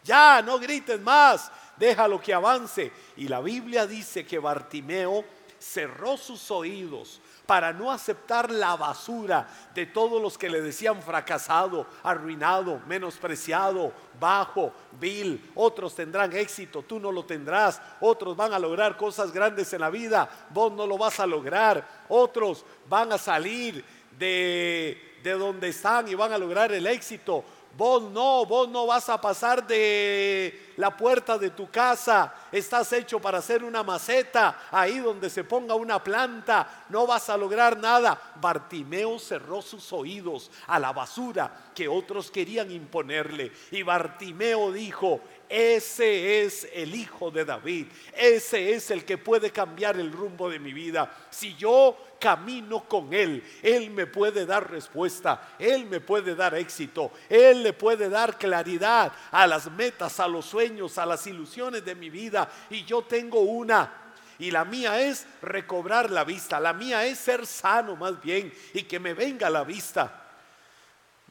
Ya, 0.05 0.43
no 0.43 0.59
grites 0.59 1.01
más, 1.01 1.51
déjalo 1.79 2.21
que 2.21 2.35
avance. 2.35 2.93
Y 3.17 3.29
la 3.29 3.41
Biblia 3.41 3.87
dice 3.87 4.27
que 4.27 4.39
Bartimeo 4.39 5.25
cerró 5.59 6.19
sus 6.19 6.51
oídos 6.51 7.23
para 7.51 7.73
no 7.73 7.91
aceptar 7.91 8.49
la 8.49 8.77
basura 8.77 9.45
de 9.75 9.85
todos 9.85 10.23
los 10.23 10.39
que 10.39 10.49
le 10.49 10.63
decían 10.63 11.03
fracasado, 11.03 11.85
arruinado, 12.05 12.81
menospreciado, 12.87 13.93
bajo, 14.21 14.73
vil. 15.01 15.51
Otros 15.57 15.97
tendrán 15.97 16.33
éxito, 16.33 16.85
tú 16.85 17.01
no 17.01 17.11
lo 17.11 17.25
tendrás. 17.25 17.83
Otros 18.01 18.37
van 18.37 18.53
a 18.53 18.59
lograr 18.61 18.97
cosas 18.97 19.33
grandes 19.33 19.73
en 19.73 19.81
la 19.81 19.91
vida, 19.91 20.31
vos 20.51 20.73
no 20.73 20.87
lo 20.87 20.97
vas 20.97 21.19
a 21.19 21.27
lograr. 21.27 22.05
Otros 22.09 22.65
van 22.89 23.11
a 23.11 23.19
salir 23.19 23.85
de, 24.17 25.19
de 25.25 25.33
donde 25.33 25.71
están 25.71 26.07
y 26.07 26.15
van 26.15 26.33
a 26.33 26.39
lograr 26.39 26.71
el 26.71 26.87
éxito 26.87 27.45
Vos 27.77 28.03
no, 28.03 28.45
vos 28.47 28.69
no 28.69 28.87
vas 28.87 29.09
a 29.09 29.21
pasar 29.21 29.67
de 29.67 30.73
la 30.77 30.97
puerta 30.97 31.39
de 31.39 31.51
tu 31.51 31.71
casa. 31.71 32.35
Estás 32.51 32.93
hecho 32.93 33.21
para 33.21 33.39
hacer 33.39 33.63
una 33.63 33.83
maceta, 33.83 34.69
ahí 34.71 34.99
donde 34.99 35.31
se 35.31 35.45
ponga 35.45 35.75
una 35.75 36.03
planta. 36.03 36.85
No 36.89 37.07
vas 37.07 37.31
a 37.31 37.37
lograr 37.37 37.79
nada. 37.79 38.21
Bartimeo 38.41 39.19
cerró 39.19 39.63
sus 39.63 39.93
oídos 39.93 40.51
a 40.67 40.79
la 40.79 40.93
basura 40.93 41.71
que 41.75 41.89
otros 41.89 42.31
querían 42.31 42.71
imponerle. 42.71 43.53
Y 43.71 43.83
Bartimeo 43.83 44.73
dijo, 44.73 45.21
ese 45.49 46.43
es 46.43 46.69
el 46.73 46.95
hijo 46.95 47.31
de 47.31 47.45
David. 47.45 47.87
Ese 48.17 48.73
es 48.73 48.91
el 48.91 49.05
que 49.05 49.19
puede 49.19 49.51
cambiar 49.51 49.99
el 49.99 50.13
rumbo 50.13 50.49
de 50.49 50.59
mi 50.59 50.73
vida. 50.73 51.13
Si 51.31 51.55
yo 51.57 51.97
camino 52.21 52.85
con 52.85 53.13
Él, 53.13 53.43
Él 53.63 53.91
me 53.91 54.07
puede 54.07 54.47
dar 54.47 54.71
respuesta, 54.71 55.55
Él 55.59 55.87
me 55.87 55.99
puede 56.01 56.37
dar 56.37 56.55
éxito, 56.55 57.11
Él 57.29 57.65
le 57.65 57.73
puede 57.73 58.09
dar 58.09 58.39
claridad 58.39 59.11
a 59.33 59.47
las 59.47 59.69
metas, 59.73 60.21
a 60.21 60.29
los 60.29 60.45
sueños, 60.45 60.99
a 60.99 61.07
las 61.07 61.27
ilusiones 61.27 61.85
de 61.85 61.97
mi 61.97 62.11
vida. 62.11 62.49
Y 62.71 62.85
yo 62.85 63.03
tengo 63.03 63.41
una. 63.41 63.93
Y 64.39 64.51
la 64.51 64.65
mía 64.65 65.01
es 65.01 65.27
recobrar 65.43 66.11
la 66.11 66.25
vista, 66.25 66.61
la 66.61 66.73
mía 66.73 67.05
es 67.05 67.19
ser 67.19 67.47
sano 67.47 67.97
más 67.97 68.21
bien 68.23 68.53
y 68.73 68.85
que 68.85 69.01
me 69.01 69.15
venga 69.15 69.51
la 69.51 69.65
vista. 69.65 70.29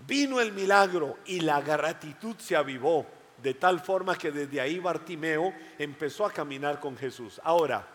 Vino 0.07 0.39
el 0.41 0.51
milagro 0.51 1.17
y 1.25 1.39
la 1.39 1.61
gratitud 1.61 2.35
se 2.37 2.55
avivó 2.55 3.05
de 3.41 3.53
tal 3.53 3.79
forma 3.79 4.17
que 4.17 4.31
desde 4.31 4.61
ahí 4.61 4.79
Bartimeo 4.79 5.53
empezó 5.77 6.25
a 6.25 6.31
caminar 6.31 6.79
con 6.79 6.97
Jesús. 6.97 7.39
Ahora, 7.43 7.87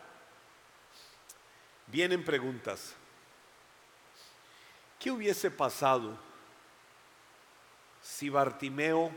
vienen 1.94 2.24
preguntas. 2.24 2.92
¿Qué 4.98 5.12
hubiese 5.12 5.48
pasado 5.48 6.18
si 8.02 8.28
Bartimeo 8.28 9.12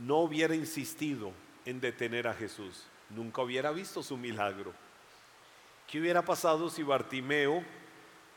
no 0.00 0.16
hubiera 0.16 0.56
insistido 0.56 1.32
en 1.64 1.80
detener 1.80 2.26
a 2.26 2.34
Jesús? 2.34 2.82
Nunca 3.08 3.42
hubiera 3.42 3.70
visto 3.70 4.02
su 4.02 4.16
milagro. 4.16 4.74
¿Qué 5.86 6.00
hubiera 6.00 6.24
pasado 6.24 6.68
si 6.68 6.82
Bartimeo 6.82 7.62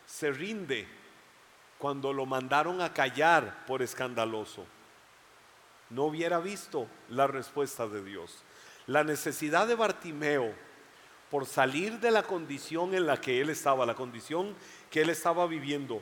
se 0.06 0.30
rinde 0.30 0.88
cuando 1.80 2.14
lo 2.14 2.28
mandaron 2.28 2.82
a 2.82 2.94
callar 2.94 3.66
por 3.66 3.82
escandaloso? 3.82 4.68
no 5.90 6.06
hubiera 6.06 6.40
visto 6.40 6.88
la 7.10 7.28
respuesta 7.28 7.88
de 7.88 8.04
Dios. 8.04 8.44
La 8.88 9.04
necesidad 9.04 9.68
de 9.68 9.76
Bartimeo 9.76 10.54
por 11.30 11.46
salir 11.46 12.00
de 12.00 12.12
la 12.12 12.24
condición 12.24 12.94
en 12.94 13.08
la 13.08 13.20
que 13.20 13.42
él 13.42 13.50
estaba, 13.50 13.86
la 13.86 13.96
condición 13.96 14.56
que 14.90 15.02
él 15.02 15.10
estaba 15.10 15.48
viviendo, 15.48 16.02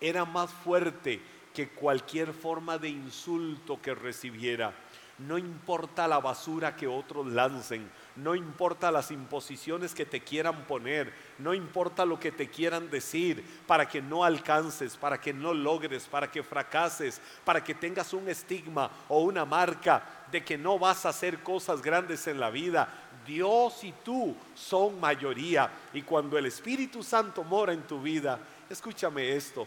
era 0.00 0.24
más 0.24 0.50
fuerte 0.52 1.20
que 1.54 1.68
cualquier 1.68 2.32
forma 2.32 2.78
de 2.78 2.88
insulto 2.88 3.80
que 3.80 3.94
recibiera. 3.94 4.74
No 5.16 5.38
importa 5.38 6.08
la 6.08 6.18
basura 6.18 6.74
que 6.74 6.88
otros 6.88 7.28
lancen, 7.28 7.88
no 8.16 8.34
importa 8.34 8.90
las 8.90 9.12
imposiciones 9.12 9.94
que 9.94 10.04
te 10.04 10.20
quieran 10.20 10.64
poner, 10.66 11.14
no 11.38 11.54
importa 11.54 12.04
lo 12.04 12.18
que 12.18 12.32
te 12.32 12.50
quieran 12.50 12.90
decir 12.90 13.44
para 13.68 13.88
que 13.88 14.02
no 14.02 14.24
alcances, 14.24 14.96
para 14.96 15.20
que 15.20 15.32
no 15.32 15.54
logres, 15.54 16.06
para 16.06 16.28
que 16.32 16.42
fracases, 16.42 17.20
para 17.44 17.62
que 17.62 17.76
tengas 17.76 18.12
un 18.12 18.28
estigma 18.28 18.90
o 19.08 19.20
una 19.20 19.44
marca 19.44 20.24
de 20.32 20.42
que 20.42 20.58
no 20.58 20.80
vas 20.80 21.06
a 21.06 21.10
hacer 21.10 21.44
cosas 21.44 21.80
grandes 21.80 22.26
en 22.26 22.40
la 22.40 22.50
vida. 22.50 23.03
Dios 23.26 23.84
y 23.84 23.92
tú 24.04 24.34
son 24.54 25.00
mayoría 25.00 25.70
y 25.92 26.02
cuando 26.02 26.38
el 26.38 26.46
Espíritu 26.46 27.02
Santo 27.02 27.44
mora 27.44 27.72
en 27.72 27.82
tu 27.82 28.00
vida, 28.00 28.38
escúchame 28.68 29.34
esto, 29.34 29.66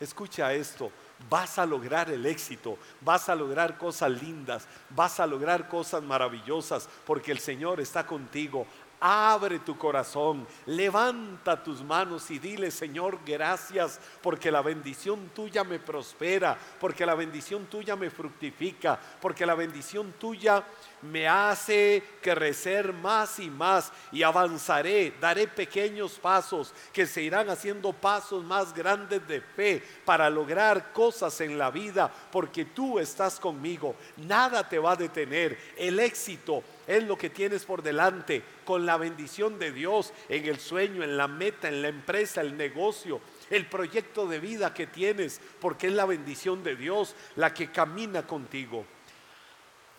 escucha 0.00 0.52
esto 0.52 0.90
vas 1.30 1.58
a 1.58 1.66
lograr 1.66 2.10
el 2.10 2.24
éxito, 2.26 2.78
vas 3.00 3.28
a 3.28 3.34
lograr 3.34 3.78
cosas 3.78 4.10
lindas, 4.10 4.66
vas 4.90 5.18
a 5.18 5.26
lograr 5.26 5.68
cosas 5.68 6.02
maravillosas, 6.02 6.88
porque 7.04 7.32
el 7.32 7.38
Señor 7.38 7.80
está 7.80 8.06
contigo. 8.06 8.66
Abre 8.98 9.58
tu 9.58 9.76
corazón, 9.76 10.46
levanta 10.64 11.62
tus 11.62 11.82
manos 11.82 12.30
y 12.30 12.38
dile, 12.38 12.70
Señor, 12.70 13.18
gracias 13.26 14.00
porque 14.22 14.50
la 14.50 14.62
bendición 14.62 15.30
tuya 15.34 15.64
me 15.64 15.78
prospera, 15.78 16.56
porque 16.80 17.04
la 17.04 17.14
bendición 17.14 17.66
tuya 17.66 17.94
me 17.94 18.08
fructifica, 18.08 18.98
porque 19.20 19.44
la 19.44 19.54
bendición 19.54 20.12
tuya 20.18 20.64
me 21.02 21.28
hace 21.28 22.02
crecer 22.22 22.92
más 22.92 23.38
y 23.38 23.50
más 23.50 23.92
y 24.12 24.22
avanzaré, 24.22 25.14
daré 25.20 25.46
pequeños 25.46 26.18
pasos 26.18 26.72
que 26.92 27.06
se 27.06 27.22
irán 27.22 27.50
haciendo 27.50 27.92
pasos 27.92 28.44
más 28.44 28.74
grandes 28.74 29.26
de 29.28 29.40
fe 29.40 29.82
para 30.04 30.30
lograr 30.30 30.92
cosas 30.92 31.40
en 31.40 31.58
la 31.58 31.70
vida, 31.70 32.12
porque 32.32 32.64
tú 32.64 32.98
estás 32.98 33.38
conmigo, 33.38 33.94
nada 34.16 34.68
te 34.68 34.78
va 34.78 34.92
a 34.92 34.96
detener, 34.96 35.58
el 35.76 35.98
éxito 36.00 36.62
es 36.86 37.02
lo 37.02 37.18
que 37.18 37.30
tienes 37.30 37.64
por 37.64 37.82
delante. 37.82 38.42
Con 38.64 38.86
la 38.86 38.96
bendición 38.96 39.58
de 39.58 39.72
Dios 39.72 40.12
en 40.28 40.44
el 40.46 40.58
sueño, 40.58 41.02
en 41.02 41.16
la 41.16 41.28
meta, 41.28 41.68
en 41.68 41.82
la 41.82 41.88
empresa, 41.88 42.40
el 42.40 42.56
negocio, 42.56 43.20
el 43.50 43.66
proyecto 43.66 44.26
de 44.26 44.40
vida 44.40 44.74
que 44.74 44.86
tienes, 44.86 45.40
porque 45.60 45.88
es 45.88 45.92
la 45.92 46.04
bendición 46.04 46.62
de 46.64 46.74
Dios 46.76 47.14
la 47.36 47.54
que 47.54 47.70
camina 47.70 48.26
contigo. 48.26 48.84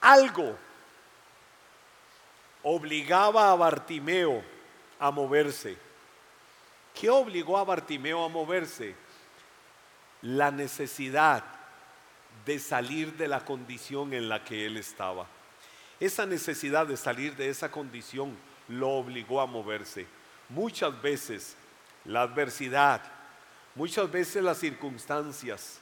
Algo 0.02 0.58
obligaba 2.70 3.50
a 3.50 3.56
Bartimeo 3.56 4.44
a 5.00 5.10
moverse. 5.10 5.78
¿Qué 6.94 7.10
obligó 7.10 7.58
a 7.58 7.64
Bartimeo 7.64 8.26
a 8.26 8.28
moverse? 8.28 8.94
La 10.22 10.52
necesidad 10.52 11.46
de 12.46 12.60
salir 12.60 13.16
de 13.16 13.30
la 13.30 13.46
condición 13.46 14.14
en 14.14 14.28
la 14.28 14.44
que 14.44 14.66
él 14.66 14.76
estaba. 14.76 15.28
Esa 15.98 16.26
necesidad 16.26 16.86
de 16.86 16.98
salir 16.98 17.38
de 17.38 17.48
esa 17.48 17.72
condición 17.72 18.36
lo 18.68 18.90
obligó 18.90 19.40
a 19.40 19.46
moverse. 19.46 20.06
Muchas 20.50 21.02
veces 21.02 21.56
la 22.04 22.24
adversidad, 22.24 23.02
muchas 23.76 24.12
veces 24.12 24.44
las 24.44 24.58
circunstancias, 24.58 25.80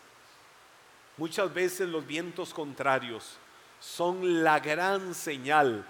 muchas 1.17 1.51
veces 1.51 1.89
los 1.89 2.05
vientos 2.05 2.53
contrarios 2.53 3.37
son 3.79 4.43
la 4.43 4.59
gran 4.59 5.15
señal 5.15 5.83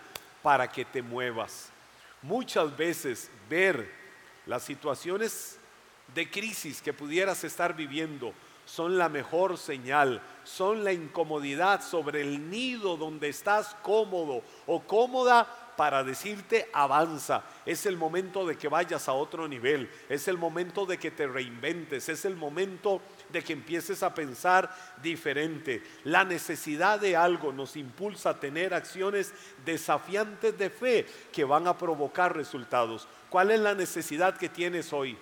para 0.45 0.67
que 0.67 0.86
te 0.86 1.01
muevas. 1.01 1.71
Muchas 2.21 2.77
veces 2.77 3.31
ver 3.49 3.91
las 4.45 4.62
situaciones 4.62 5.58
de 6.13 6.29
crisis 6.29 6.84
que 6.84 6.93
pudieras 6.93 7.43
estar 7.43 7.75
viviendo 7.75 8.31
son 8.63 8.99
la 8.99 9.10
mejor 9.10 9.58
señal, 9.58 10.21
son 10.43 10.84
la 10.84 10.93
incomodidad 10.93 11.81
sobre 11.81 12.21
el 12.21 12.47
nido 12.51 12.95
donde 12.95 13.29
estás 13.29 13.75
cómodo 13.81 14.43
o 14.67 14.84
cómoda 14.84 15.47
para 15.75 16.03
decirte 16.03 16.69
avanza. 16.73 17.43
Es 17.65 17.85
el 17.85 17.97
momento 17.97 18.45
de 18.45 18.57
que 18.57 18.67
vayas 18.67 19.07
a 19.07 19.13
otro 19.13 19.47
nivel, 19.47 19.89
es 20.09 20.27
el 20.27 20.38
momento 20.38 20.85
de 20.85 20.97
que 20.97 21.11
te 21.11 21.27
reinventes, 21.27 22.09
es 22.09 22.25
el 22.25 22.35
momento 22.35 23.01
de 23.29 23.43
que 23.43 23.53
empieces 23.53 24.03
a 24.03 24.13
pensar 24.13 24.73
diferente. 25.01 25.83
La 26.03 26.23
necesidad 26.23 26.99
de 26.99 27.15
algo 27.15 27.51
nos 27.51 27.75
impulsa 27.75 28.31
a 28.31 28.39
tener 28.39 28.73
acciones 28.73 29.33
desafiantes 29.65 30.57
de 30.57 30.69
fe 30.69 31.05
que 31.31 31.43
van 31.43 31.67
a 31.67 31.77
provocar 31.77 32.35
resultados. 32.35 33.07
¿Cuál 33.29 33.51
es 33.51 33.59
la 33.59 33.73
necesidad 33.73 34.38
que 34.38 34.49
tienes 34.49 34.93
hoy? 34.93 35.17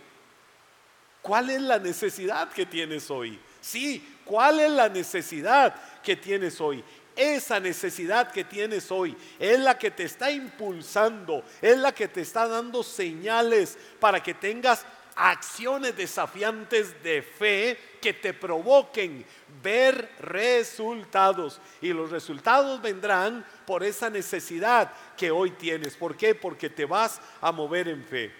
¿Cuál 1.23 1.49
es 1.49 1.61
la 1.61 1.79
necesidad 1.79 2.49
que 2.51 2.65
tienes 2.65 3.09
hoy? 3.09 3.39
Sí, 3.61 4.17
¿cuál 4.25 4.59
es 4.59 4.69
la 4.69 4.89
necesidad 4.89 5.73
que 6.03 6.17
tienes 6.17 6.59
hoy? 6.59 6.83
Esa 7.15 7.59
necesidad 7.59 8.31
que 8.31 8.43
tienes 8.43 8.91
hoy 8.91 9.15
es 9.37 9.59
la 9.59 9.77
que 9.77 9.91
te 9.91 10.03
está 10.03 10.31
impulsando, 10.31 11.43
es 11.61 11.77
la 11.77 11.93
que 11.93 12.07
te 12.07 12.21
está 12.21 12.47
dando 12.47 12.81
señales 12.81 13.77
para 13.99 14.21
que 14.21 14.33
tengas 14.33 14.83
acciones 15.15 15.95
desafiantes 15.95 17.03
de 17.03 17.21
fe 17.21 17.77
que 18.01 18.13
te 18.13 18.33
provoquen 18.33 19.23
ver 19.61 20.09
resultados. 20.19 21.61
Y 21.81 21.93
los 21.93 22.09
resultados 22.09 22.81
vendrán 22.81 23.45
por 23.67 23.83
esa 23.83 24.09
necesidad 24.09 24.91
que 25.15 25.29
hoy 25.29 25.51
tienes. 25.51 25.95
¿Por 25.95 26.17
qué? 26.17 26.33
Porque 26.33 26.69
te 26.69 26.85
vas 26.85 27.21
a 27.41 27.51
mover 27.51 27.89
en 27.89 28.03
fe. 28.03 28.31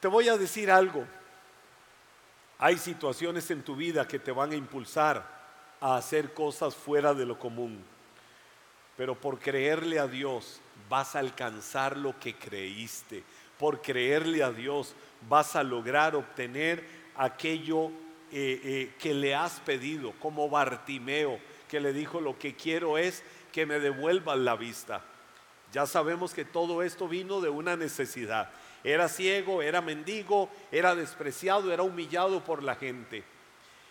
Te 0.00 0.08
voy 0.08 0.28
a 0.28 0.38
decir 0.38 0.70
algo. 0.70 1.06
Hay 2.58 2.78
situaciones 2.78 3.50
en 3.50 3.62
tu 3.62 3.76
vida 3.76 4.08
que 4.08 4.18
te 4.18 4.32
van 4.32 4.52
a 4.52 4.56
impulsar 4.56 5.33
a 5.84 5.96
hacer 5.96 6.32
cosas 6.32 6.74
fuera 6.74 7.12
de 7.12 7.26
lo 7.26 7.38
común. 7.38 7.84
Pero 8.96 9.20
por 9.20 9.38
creerle 9.38 9.98
a 9.98 10.06
Dios 10.06 10.58
vas 10.88 11.14
a 11.14 11.18
alcanzar 11.18 11.98
lo 11.98 12.18
que 12.18 12.34
creíste. 12.34 13.22
Por 13.58 13.82
creerle 13.82 14.42
a 14.42 14.50
Dios 14.50 14.94
vas 15.28 15.56
a 15.56 15.62
lograr 15.62 16.16
obtener 16.16 16.82
aquello 17.16 17.88
eh, 18.32 18.60
eh, 18.64 18.94
que 18.98 19.12
le 19.12 19.34
has 19.34 19.60
pedido, 19.60 20.12
como 20.20 20.48
Bartimeo, 20.48 21.38
que 21.68 21.80
le 21.80 21.92
dijo, 21.92 22.18
lo 22.18 22.38
que 22.38 22.56
quiero 22.56 22.96
es 22.96 23.22
que 23.52 23.66
me 23.66 23.78
devuelvan 23.78 24.42
la 24.42 24.56
vista. 24.56 25.04
Ya 25.70 25.84
sabemos 25.84 26.32
que 26.32 26.46
todo 26.46 26.82
esto 26.82 27.08
vino 27.08 27.42
de 27.42 27.50
una 27.50 27.76
necesidad. 27.76 28.48
Era 28.82 29.06
ciego, 29.10 29.60
era 29.60 29.82
mendigo, 29.82 30.48
era 30.72 30.94
despreciado, 30.94 31.70
era 31.70 31.82
humillado 31.82 32.42
por 32.42 32.62
la 32.62 32.74
gente. 32.74 33.22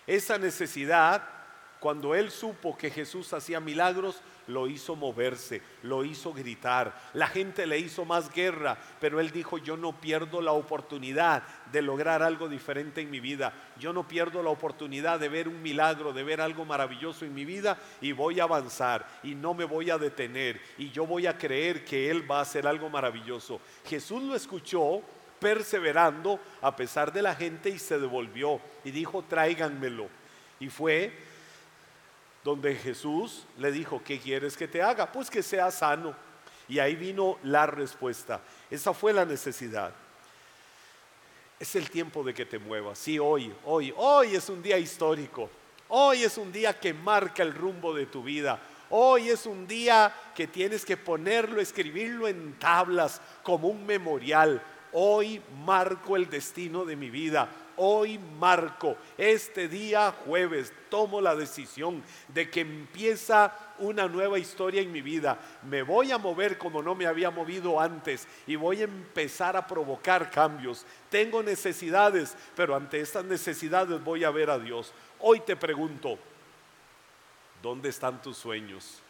Esa 0.07 0.39
necesidad, 0.39 1.42
cuando 1.83 2.15
él 2.15 2.31
supo 2.31 2.77
que 2.77 2.89
Jesús 2.89 3.33
hacía 3.33 3.59
milagros, 3.59 4.21
lo 4.47 4.67
hizo 4.67 4.95
moverse, 4.95 5.61
lo 5.81 6.05
hizo 6.05 6.31
gritar. 6.31 6.97
La 7.11 7.27
gente 7.27 7.67
le 7.67 7.77
hizo 7.77 8.05
más 8.05 8.33
guerra, 8.33 8.77
pero 9.01 9.19
él 9.19 9.31
dijo, 9.31 9.57
yo 9.57 9.75
no 9.75 9.91
pierdo 9.99 10.39
la 10.39 10.53
oportunidad 10.53 11.43
de 11.73 11.81
lograr 11.81 12.23
algo 12.23 12.47
diferente 12.47 13.01
en 13.01 13.11
mi 13.11 13.19
vida. 13.19 13.51
Yo 13.77 13.91
no 13.91 14.07
pierdo 14.07 14.41
la 14.41 14.49
oportunidad 14.49 15.19
de 15.19 15.27
ver 15.27 15.49
un 15.49 15.61
milagro, 15.61 16.13
de 16.13 16.23
ver 16.23 16.39
algo 16.39 16.63
maravilloso 16.63 17.25
en 17.25 17.33
mi 17.33 17.43
vida 17.43 17.77
y 17.99 18.13
voy 18.13 18.39
a 18.39 18.43
avanzar 18.43 19.05
y 19.21 19.35
no 19.35 19.53
me 19.53 19.65
voy 19.65 19.89
a 19.89 19.97
detener 19.97 20.61
y 20.77 20.89
yo 20.89 21.05
voy 21.05 21.27
a 21.27 21.37
creer 21.37 21.83
que 21.83 22.09
Él 22.09 22.31
va 22.31 22.39
a 22.39 22.43
hacer 22.43 22.65
algo 22.65 22.89
maravilloso. 22.89 23.59
Jesús 23.83 24.23
lo 24.23 24.35
escuchó 24.35 25.01
perseverando 25.37 26.39
a 26.61 26.77
pesar 26.77 27.11
de 27.11 27.23
la 27.23 27.35
gente 27.35 27.71
y 27.71 27.77
se 27.77 27.99
devolvió 27.99 28.61
y 28.85 28.91
dijo, 28.91 29.21
tráiganmelo. 29.23 30.07
Y 30.61 30.69
fue 30.69 31.32
donde 32.43 32.75
Jesús 32.75 33.45
le 33.57 33.71
dijo, 33.71 34.01
¿qué 34.03 34.19
quieres 34.19 34.57
que 34.57 34.67
te 34.67 34.81
haga? 34.81 35.11
Pues 35.11 35.29
que 35.29 35.41
sea 35.41 35.71
sano. 35.71 36.15
Y 36.67 36.79
ahí 36.79 36.95
vino 36.95 37.37
la 37.43 37.65
respuesta. 37.65 38.41
Esa 38.69 38.93
fue 38.93 39.13
la 39.13 39.25
necesidad. 39.25 39.93
Es 41.59 41.75
el 41.75 41.89
tiempo 41.89 42.23
de 42.23 42.33
que 42.33 42.45
te 42.45 42.59
muevas. 42.59 42.99
Sí, 42.99 43.17
hoy, 43.19 43.53
hoy, 43.65 43.93
hoy 43.95 44.35
es 44.35 44.49
un 44.49 44.61
día 44.61 44.77
histórico. 44.77 45.49
Hoy 45.89 46.23
es 46.23 46.37
un 46.37 46.51
día 46.51 46.77
que 46.79 46.93
marca 46.93 47.43
el 47.43 47.53
rumbo 47.53 47.93
de 47.93 48.07
tu 48.07 48.23
vida. 48.23 48.59
Hoy 48.89 49.29
es 49.29 49.45
un 49.45 49.65
día 49.67 50.13
que 50.35 50.47
tienes 50.47 50.83
que 50.83 50.97
ponerlo, 50.97 51.61
escribirlo 51.61 52.27
en 52.27 52.57
tablas 52.59 53.21
como 53.41 53.69
un 53.69 53.85
memorial. 53.85 54.61
Hoy 54.91 55.41
marco 55.65 56.15
el 56.15 56.29
destino 56.29 56.85
de 56.85 56.95
mi 56.95 57.09
vida 57.09 57.49
hoy 57.77 58.19
marco, 58.39 58.97
este 59.17 59.67
día 59.67 60.13
jueves, 60.25 60.71
tomo 60.89 61.21
la 61.21 61.35
decisión 61.35 62.03
de 62.27 62.49
que 62.49 62.61
empieza 62.61 63.57
una 63.79 64.07
nueva 64.07 64.39
historia 64.39 64.81
en 64.81 64.91
mi 64.91 65.01
vida. 65.01 65.39
Me 65.63 65.81
voy 65.81 66.11
a 66.11 66.17
mover 66.17 66.57
como 66.57 66.81
no 66.81 66.95
me 66.95 67.07
había 67.07 67.31
movido 67.31 67.79
antes 67.79 68.27
y 68.47 68.55
voy 68.55 68.81
a 68.81 68.85
empezar 68.85 69.57
a 69.57 69.65
provocar 69.67 70.29
cambios. 70.29 70.85
Tengo 71.09 71.41
necesidades, 71.41 72.35
pero 72.55 72.75
ante 72.75 72.99
estas 72.99 73.25
necesidades 73.25 74.03
voy 74.03 74.23
a 74.23 74.31
ver 74.31 74.49
a 74.49 74.59
Dios. 74.59 74.93
Hoy 75.19 75.39
te 75.39 75.55
pregunto, 75.55 76.17
¿dónde 77.61 77.89
están 77.89 78.21
tus 78.21 78.37
sueños? 78.37 79.01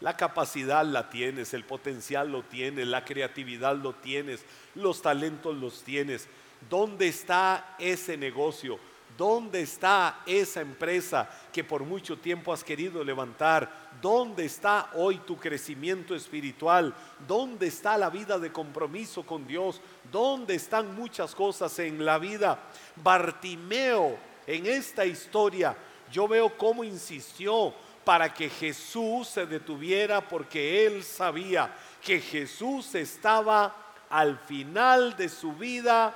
La 0.00 0.16
capacidad 0.16 0.84
la 0.84 1.10
tienes, 1.10 1.54
el 1.54 1.64
potencial 1.64 2.30
lo 2.30 2.42
tienes, 2.42 2.86
la 2.86 3.04
creatividad 3.04 3.76
lo 3.76 3.94
tienes, 3.94 4.44
los 4.76 5.02
talentos 5.02 5.56
los 5.56 5.82
tienes. 5.82 6.28
¿Dónde 6.68 7.08
está 7.08 7.76
ese 7.78 8.16
negocio? 8.16 8.78
¿Dónde 9.18 9.62
está 9.62 10.20
esa 10.26 10.60
empresa 10.60 11.28
que 11.52 11.64
por 11.64 11.82
mucho 11.82 12.16
tiempo 12.18 12.52
has 12.52 12.62
querido 12.62 13.02
levantar? 13.02 13.90
¿Dónde 14.00 14.44
está 14.44 14.90
hoy 14.94 15.18
tu 15.26 15.36
crecimiento 15.36 16.14
espiritual? 16.14 16.94
¿Dónde 17.26 17.66
está 17.66 17.98
la 17.98 18.10
vida 18.10 18.38
de 18.38 18.52
compromiso 18.52 19.26
con 19.26 19.44
Dios? 19.44 19.80
¿Dónde 20.12 20.54
están 20.54 20.94
muchas 20.94 21.34
cosas 21.34 21.76
en 21.80 22.04
la 22.04 22.18
vida? 22.18 22.60
Bartimeo, 22.94 24.16
en 24.46 24.66
esta 24.66 25.04
historia, 25.04 25.76
yo 26.12 26.28
veo 26.28 26.56
cómo 26.56 26.84
insistió 26.84 27.74
para 28.04 28.32
que 28.32 28.48
Jesús 28.48 29.26
se 29.26 29.46
detuviera 29.46 30.26
porque 30.26 30.86
él 30.86 31.02
sabía 31.02 31.74
que 32.00 32.20
Jesús 32.20 32.94
estaba 32.94 33.74
al 34.08 34.38
final 34.38 35.16
de 35.16 35.28
su 35.28 35.52
vida 35.52 36.14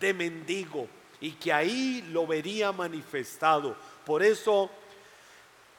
de 0.00 0.14
mendigo 0.14 0.88
y 1.20 1.32
que 1.32 1.52
ahí 1.52 2.06
lo 2.10 2.26
vería 2.26 2.72
manifestado. 2.72 3.76
Por 4.04 4.22
eso, 4.22 4.70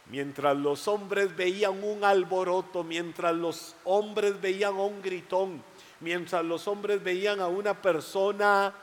mientras 0.09 0.55
los 0.57 0.87
hombres 0.87 1.35
veían 1.35 1.83
un 1.83 2.03
alboroto, 2.03 2.83
mientras 2.83 3.35
los 3.35 3.75
hombres 3.83 4.39
veían 4.39 4.75
un 4.75 5.01
gritón, 5.01 5.63
mientras 5.99 6.43
los 6.43 6.67
hombres 6.67 7.03
veían 7.03 7.39
a 7.39 7.47
una 7.47 7.79
persona 7.79 8.73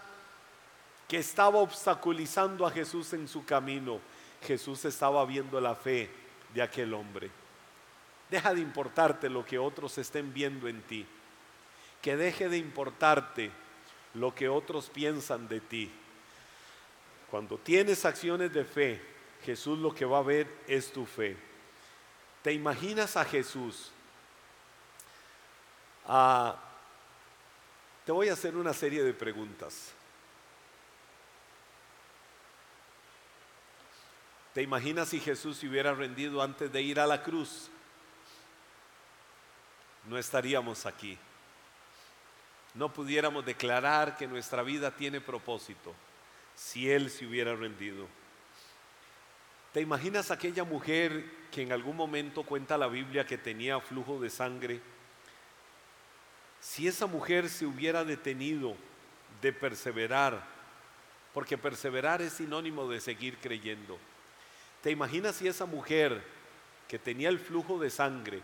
que 1.08 1.18
estaba 1.18 1.58
obstaculizando 1.58 2.66
a 2.66 2.70
Jesús 2.70 3.12
en 3.12 3.28
su 3.28 3.44
camino, 3.44 4.00
Jesús 4.42 4.84
estaba 4.84 5.24
viendo 5.24 5.60
la 5.60 5.74
fe 5.74 6.10
de 6.54 6.62
aquel 6.62 6.94
hombre. 6.94 7.30
Deja 8.30 8.54
de 8.54 8.60
importarte 8.60 9.28
lo 9.28 9.44
que 9.44 9.58
otros 9.58 9.98
estén 9.98 10.32
viendo 10.32 10.66
en 10.68 10.80
ti. 10.82 11.06
Que 12.00 12.16
deje 12.16 12.48
de 12.48 12.56
importarte 12.56 13.50
lo 14.14 14.34
que 14.34 14.48
otros 14.48 14.90
piensan 14.90 15.48
de 15.48 15.60
ti. 15.60 15.90
Cuando 17.30 17.56
tienes 17.58 18.04
acciones 18.04 18.52
de 18.52 18.64
fe, 18.64 19.00
Jesús 19.44 19.78
lo 19.78 19.94
que 19.94 20.04
va 20.04 20.18
a 20.18 20.22
ver 20.22 20.46
es 20.66 20.92
tu 20.92 21.06
fe. 21.06 21.36
¿Te 22.42 22.52
imaginas 22.52 23.16
a 23.16 23.24
Jesús? 23.24 23.90
Ah, 26.06 26.56
te 28.04 28.12
voy 28.12 28.28
a 28.28 28.34
hacer 28.34 28.56
una 28.56 28.74
serie 28.74 29.02
de 29.02 29.14
preguntas. 29.14 29.92
¿Te 34.52 34.60
imaginas 34.60 35.08
si 35.08 35.18
Jesús 35.18 35.56
se 35.56 35.68
hubiera 35.68 35.94
rendido 35.94 36.42
antes 36.42 36.70
de 36.70 36.82
ir 36.82 37.00
a 37.00 37.06
la 37.06 37.22
cruz? 37.22 37.70
No 40.06 40.18
estaríamos 40.18 40.84
aquí 40.84 41.18
no 42.74 42.92
pudiéramos 42.92 43.44
declarar 43.44 44.16
que 44.16 44.26
nuestra 44.26 44.62
vida 44.62 44.90
tiene 44.94 45.20
propósito 45.20 45.94
si 46.54 46.90
Él 46.90 47.10
se 47.10 47.26
hubiera 47.26 47.54
rendido. 47.54 48.06
¿Te 49.72 49.80
imaginas 49.80 50.30
aquella 50.30 50.64
mujer 50.64 51.24
que 51.50 51.62
en 51.62 51.72
algún 51.72 51.96
momento 51.96 52.42
cuenta 52.42 52.78
la 52.78 52.88
Biblia 52.88 53.26
que 53.26 53.38
tenía 53.38 53.80
flujo 53.80 54.20
de 54.20 54.30
sangre? 54.30 54.80
Si 56.60 56.86
esa 56.86 57.06
mujer 57.06 57.48
se 57.48 57.66
hubiera 57.66 58.04
detenido 58.04 58.76
de 59.40 59.52
perseverar, 59.52 60.42
porque 61.32 61.58
perseverar 61.58 62.20
es 62.22 62.34
sinónimo 62.34 62.88
de 62.88 63.00
seguir 63.00 63.38
creyendo. 63.38 63.98
¿Te 64.82 64.90
imaginas 64.90 65.36
si 65.36 65.48
esa 65.48 65.66
mujer 65.66 66.22
que 66.86 66.98
tenía 66.98 67.30
el 67.30 67.38
flujo 67.38 67.78
de 67.78 67.88
sangre, 67.88 68.42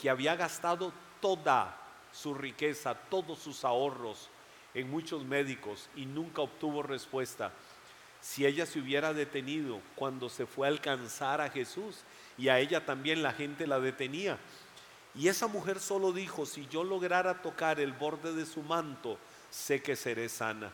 que 0.00 0.08
había 0.08 0.34
gastado 0.34 0.92
toda 1.20 1.79
su 2.12 2.34
riqueza, 2.34 2.94
todos 2.94 3.38
sus 3.38 3.64
ahorros 3.64 4.28
en 4.74 4.90
muchos 4.90 5.24
médicos 5.24 5.88
y 5.96 6.06
nunca 6.06 6.42
obtuvo 6.42 6.82
respuesta. 6.82 7.52
Si 8.20 8.44
ella 8.44 8.66
se 8.66 8.78
hubiera 8.78 9.14
detenido 9.14 9.80
cuando 9.94 10.28
se 10.28 10.46
fue 10.46 10.66
a 10.66 10.70
alcanzar 10.70 11.40
a 11.40 11.50
Jesús 11.50 12.04
y 12.36 12.48
a 12.48 12.58
ella 12.58 12.84
también 12.84 13.22
la 13.22 13.32
gente 13.32 13.66
la 13.66 13.80
detenía. 13.80 14.38
Y 15.14 15.28
esa 15.28 15.46
mujer 15.48 15.80
solo 15.80 16.12
dijo, 16.12 16.46
si 16.46 16.66
yo 16.68 16.84
lograra 16.84 17.42
tocar 17.42 17.80
el 17.80 17.92
borde 17.92 18.32
de 18.32 18.46
su 18.46 18.62
manto, 18.62 19.18
sé 19.50 19.82
que 19.82 19.96
seré 19.96 20.28
sana. 20.28 20.70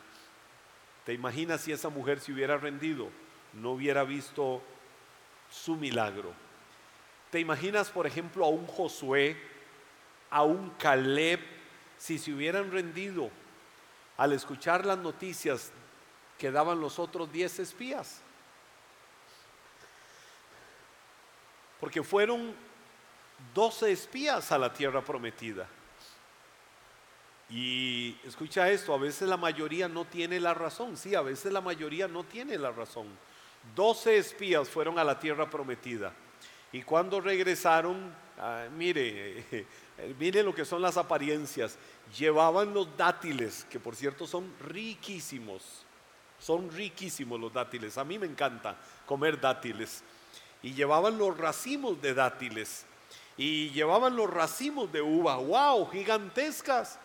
¿Te 1.05 1.13
imaginas 1.13 1.61
si 1.61 1.71
esa 1.71 1.89
mujer 1.89 2.19
se 2.19 2.33
hubiera 2.33 2.57
rendido? 2.57 3.09
No 3.53 3.71
hubiera 3.71 4.03
visto 4.03 4.61
su 5.49 5.75
milagro. 5.75 6.33
¿Te 7.31 7.39
imaginas, 7.39 7.89
por 7.89 8.05
ejemplo, 8.05 8.45
a 8.45 8.49
un 8.49 8.67
Josué 8.67 9.37
a 10.29 10.43
un 10.43 10.71
Caleb 10.71 11.39
si 11.97 12.17
se 12.17 12.31
hubieran 12.31 12.71
rendido 12.71 13.29
al 14.17 14.33
escuchar 14.33 14.85
las 14.85 14.97
noticias 14.97 15.71
que 16.37 16.51
daban 16.51 16.79
los 16.79 16.99
otros 16.99 17.31
diez 17.31 17.59
espías. 17.59 18.21
Porque 21.79 22.03
fueron 22.03 22.55
doce 23.53 23.91
espías 23.91 24.51
a 24.51 24.57
la 24.57 24.73
tierra 24.73 25.01
prometida. 25.01 25.67
Y 27.49 28.17
escucha 28.25 28.69
esto, 28.69 28.93
a 28.93 28.97
veces 28.97 29.29
la 29.29 29.37
mayoría 29.37 29.87
no 29.87 30.05
tiene 30.05 30.39
la 30.39 30.53
razón, 30.53 30.97
sí, 30.97 31.15
a 31.15 31.21
veces 31.21 31.53
la 31.53 31.61
mayoría 31.61 32.07
no 32.07 32.23
tiene 32.23 32.57
la 32.57 32.71
razón. 32.71 33.07
Doce 33.73 34.17
espías 34.17 34.69
fueron 34.69 34.99
a 34.99 35.03
la 35.03 35.19
tierra 35.19 35.49
prometida 35.49 36.13
y 36.71 36.81
cuando 36.81 37.21
regresaron, 37.21 38.13
ah, 38.37 38.65
mire, 38.75 39.65
mire 40.19 40.43
lo 40.43 40.53
que 40.53 40.65
son 40.65 40.81
las 40.81 40.97
apariencias, 40.97 41.77
llevaban 42.17 42.73
los 42.73 42.95
dátiles, 42.97 43.65
que 43.69 43.79
por 43.79 43.95
cierto 43.95 44.27
son 44.27 44.53
riquísimos, 44.59 45.85
son 46.39 46.71
riquísimos 46.71 47.39
los 47.39 47.53
dátiles, 47.53 47.97
a 47.97 48.03
mí 48.03 48.19
me 48.19 48.27
encanta 48.27 48.77
comer 49.05 49.39
dátiles, 49.39 50.03
y 50.61 50.73
llevaban 50.73 51.17
los 51.17 51.37
racimos 51.37 52.01
de 52.01 52.13
dátiles, 52.13 52.85
y 53.37 53.69
llevaban 53.69 54.15
los 54.15 54.29
racimos 54.29 54.91
de 54.91 55.01
uva, 55.01 55.37
wow, 55.37 55.87
gigantescas. 55.89 56.99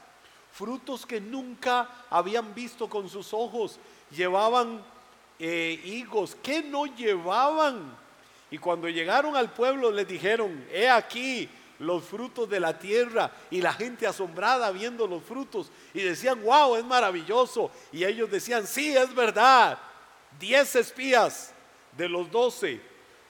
Frutos 0.51 1.07
que 1.07 1.21
nunca 1.21 1.89
habían 2.11 2.55
visto 2.55 2.89
con 2.89 3.09
sus 3.09 3.33
ojos. 3.35 3.79
Llevaban 4.11 4.83
eh, 5.39 5.81
higos. 5.85 6.35
Que 6.43 6.63
no 6.63 6.87
llevaban. 6.87 7.97
Y 8.51 8.59
cuando 8.59 8.89
llegaron 8.89 9.37
al 9.37 9.51
pueblo 9.53 9.91
les 9.91 10.09
dijeron, 10.09 10.67
he 10.71 10.89
aquí 10.89 11.49
los 11.83 12.05
frutos 12.05 12.49
de 12.49 12.61
la 12.61 12.79
tierra 12.79 13.31
y 13.51 13.61
la 13.61 13.73
gente 13.73 14.07
asombrada 14.07 14.71
viendo 14.71 15.07
los 15.07 15.23
frutos 15.23 15.71
y 15.93 16.01
decían, 16.01 16.43
wow, 16.43 16.77
es 16.77 16.85
maravilloso. 16.85 17.71
Y 17.91 18.05
ellos 18.05 18.31
decían, 18.31 18.67
sí, 18.67 18.97
es 18.97 19.15
verdad. 19.15 19.79
Diez 20.39 20.75
espías 20.77 21.53
de 21.97 22.09
los 22.09 22.31
doce, 22.31 22.81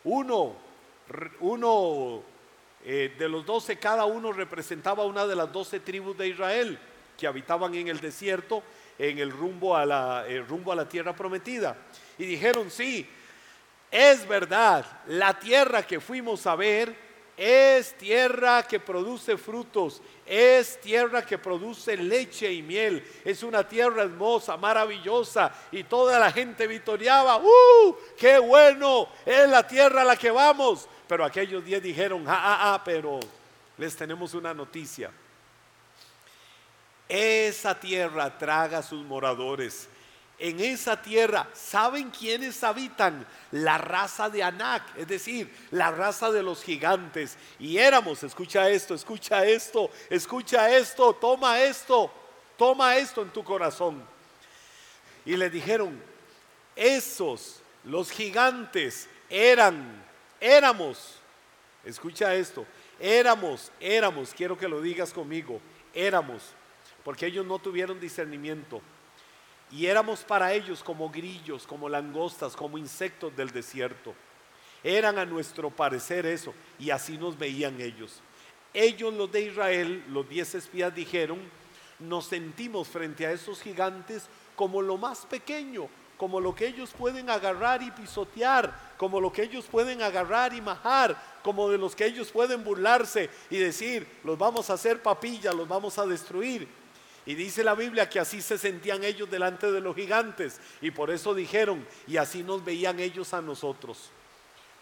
uno, 0.04 0.54
uno 1.40 2.22
eh, 2.84 3.14
de 3.18 3.28
los 3.28 3.44
doce, 3.44 3.78
cada 3.78 4.04
uno 4.04 4.32
representaba 4.32 5.04
una 5.04 5.26
de 5.26 5.34
las 5.34 5.50
doce 5.50 5.80
tribus 5.80 6.16
de 6.16 6.28
Israel 6.28 6.78
que 7.18 7.26
habitaban 7.26 7.74
en 7.74 7.88
el 7.88 8.00
desierto 8.00 8.62
en 8.98 9.18
el 9.18 9.30
rumbo 9.30 9.76
a 9.76 9.86
la, 9.86 10.24
rumbo 10.46 10.70
a 10.72 10.76
la 10.76 10.88
tierra 10.88 11.14
prometida. 11.14 11.76
Y 12.18 12.26
dijeron, 12.26 12.70
sí, 12.70 13.08
es 13.90 14.26
verdad, 14.28 14.84
la 15.06 15.38
tierra 15.38 15.86
que 15.86 16.00
fuimos 16.00 16.46
a 16.46 16.54
ver 16.54 17.11
es 17.44 17.98
tierra 17.98 18.62
que 18.62 18.78
produce 18.78 19.36
frutos, 19.36 20.00
es 20.24 20.80
tierra 20.80 21.26
que 21.26 21.38
produce 21.38 21.96
leche 21.96 22.52
y 22.52 22.62
miel, 22.62 23.04
es 23.24 23.42
una 23.42 23.66
tierra 23.66 24.04
hermosa, 24.04 24.56
maravillosa, 24.56 25.52
y 25.72 25.82
toda 25.82 26.20
la 26.20 26.30
gente 26.30 26.68
victoriaba, 26.68 27.38
¡uh! 27.38 27.96
¡Qué 28.16 28.38
bueno! 28.38 29.08
Es 29.26 29.48
la 29.48 29.66
tierra 29.66 30.02
a 30.02 30.04
la 30.04 30.14
que 30.14 30.30
vamos. 30.30 30.88
Pero 31.08 31.24
aquellos 31.24 31.64
días 31.64 31.82
dijeron, 31.82 32.24
ah, 32.28 32.40
ah, 32.40 32.74
ah, 32.74 32.82
pero 32.84 33.18
les 33.76 33.96
tenemos 33.96 34.34
una 34.34 34.54
noticia. 34.54 35.10
Esa 37.08 37.78
tierra 37.78 38.38
traga 38.38 38.78
a 38.78 38.82
sus 38.84 39.04
moradores. 39.04 39.88
En 40.44 40.58
esa 40.58 41.00
tierra, 41.00 41.48
¿saben 41.54 42.10
quiénes 42.10 42.64
habitan? 42.64 43.24
La 43.52 43.78
raza 43.78 44.28
de 44.28 44.42
Anak, 44.42 44.82
es 44.98 45.06
decir, 45.06 45.48
la 45.70 45.92
raza 45.92 46.32
de 46.32 46.42
los 46.42 46.64
gigantes. 46.64 47.36
Y 47.60 47.78
éramos, 47.78 48.24
escucha 48.24 48.68
esto, 48.68 48.92
escucha 48.92 49.44
esto, 49.44 49.88
escucha 50.10 50.76
esto, 50.76 51.14
toma 51.14 51.62
esto, 51.62 52.12
toma 52.58 52.96
esto 52.96 53.22
en 53.22 53.30
tu 53.30 53.44
corazón. 53.44 54.02
Y 55.24 55.36
le 55.36 55.48
dijeron, 55.48 56.02
esos, 56.74 57.62
los 57.84 58.10
gigantes, 58.10 59.08
eran, 59.30 60.04
éramos, 60.40 61.20
escucha 61.84 62.34
esto, 62.34 62.66
éramos, 62.98 63.70
éramos, 63.78 64.34
quiero 64.34 64.58
que 64.58 64.66
lo 64.66 64.80
digas 64.80 65.12
conmigo, 65.12 65.60
éramos 65.94 66.42
porque 67.04 67.26
ellos 67.26 67.46
no 67.46 67.58
tuvieron 67.58 68.00
discernimiento. 68.00 68.80
Y 69.72 69.86
éramos 69.86 70.20
para 70.20 70.52
ellos 70.52 70.82
como 70.82 71.10
grillos, 71.10 71.66
como 71.66 71.88
langostas, 71.88 72.54
como 72.54 72.76
insectos 72.76 73.34
del 73.34 73.50
desierto. 73.50 74.14
Eran 74.84 75.18
a 75.18 75.24
nuestro 75.24 75.70
parecer 75.70 76.26
eso, 76.26 76.52
y 76.78 76.90
así 76.90 77.16
nos 77.16 77.38
veían 77.38 77.80
ellos. 77.80 78.20
Ellos, 78.74 79.14
los 79.14 79.32
de 79.32 79.42
Israel, 79.42 80.04
los 80.08 80.28
diez 80.28 80.54
espías 80.54 80.94
dijeron, 80.94 81.38
nos 81.98 82.26
sentimos 82.26 82.88
frente 82.88 83.26
a 83.26 83.32
esos 83.32 83.62
gigantes 83.62 84.26
como 84.56 84.82
lo 84.82 84.98
más 84.98 85.24
pequeño, 85.24 85.88
como 86.16 86.40
lo 86.40 86.54
que 86.54 86.66
ellos 86.66 86.92
pueden 86.96 87.30
agarrar 87.30 87.82
y 87.82 87.90
pisotear, 87.90 88.92
como 88.96 89.20
lo 89.20 89.32
que 89.32 89.42
ellos 89.42 89.64
pueden 89.70 90.02
agarrar 90.02 90.52
y 90.52 90.60
majar, 90.60 91.16
como 91.42 91.68
de 91.68 91.78
los 91.78 91.96
que 91.96 92.06
ellos 92.06 92.30
pueden 92.30 92.62
burlarse 92.62 93.30
y 93.50 93.56
decir, 93.56 94.06
los 94.22 94.38
vamos 94.38 94.70
a 94.70 94.74
hacer 94.74 95.02
papilla, 95.02 95.52
los 95.52 95.66
vamos 95.66 95.98
a 95.98 96.06
destruir. 96.06 96.68
Y 97.24 97.34
dice 97.34 97.62
la 97.62 97.74
Biblia 97.74 98.08
que 98.08 98.18
así 98.18 98.42
se 98.42 98.58
sentían 98.58 99.04
ellos 99.04 99.30
delante 99.30 99.70
de 99.70 99.80
los 99.80 99.94
gigantes. 99.94 100.60
Y 100.80 100.90
por 100.90 101.10
eso 101.10 101.34
dijeron, 101.34 101.86
y 102.06 102.16
así 102.16 102.42
nos 102.42 102.64
veían 102.64 102.98
ellos 102.98 103.32
a 103.32 103.40
nosotros. 103.40 104.10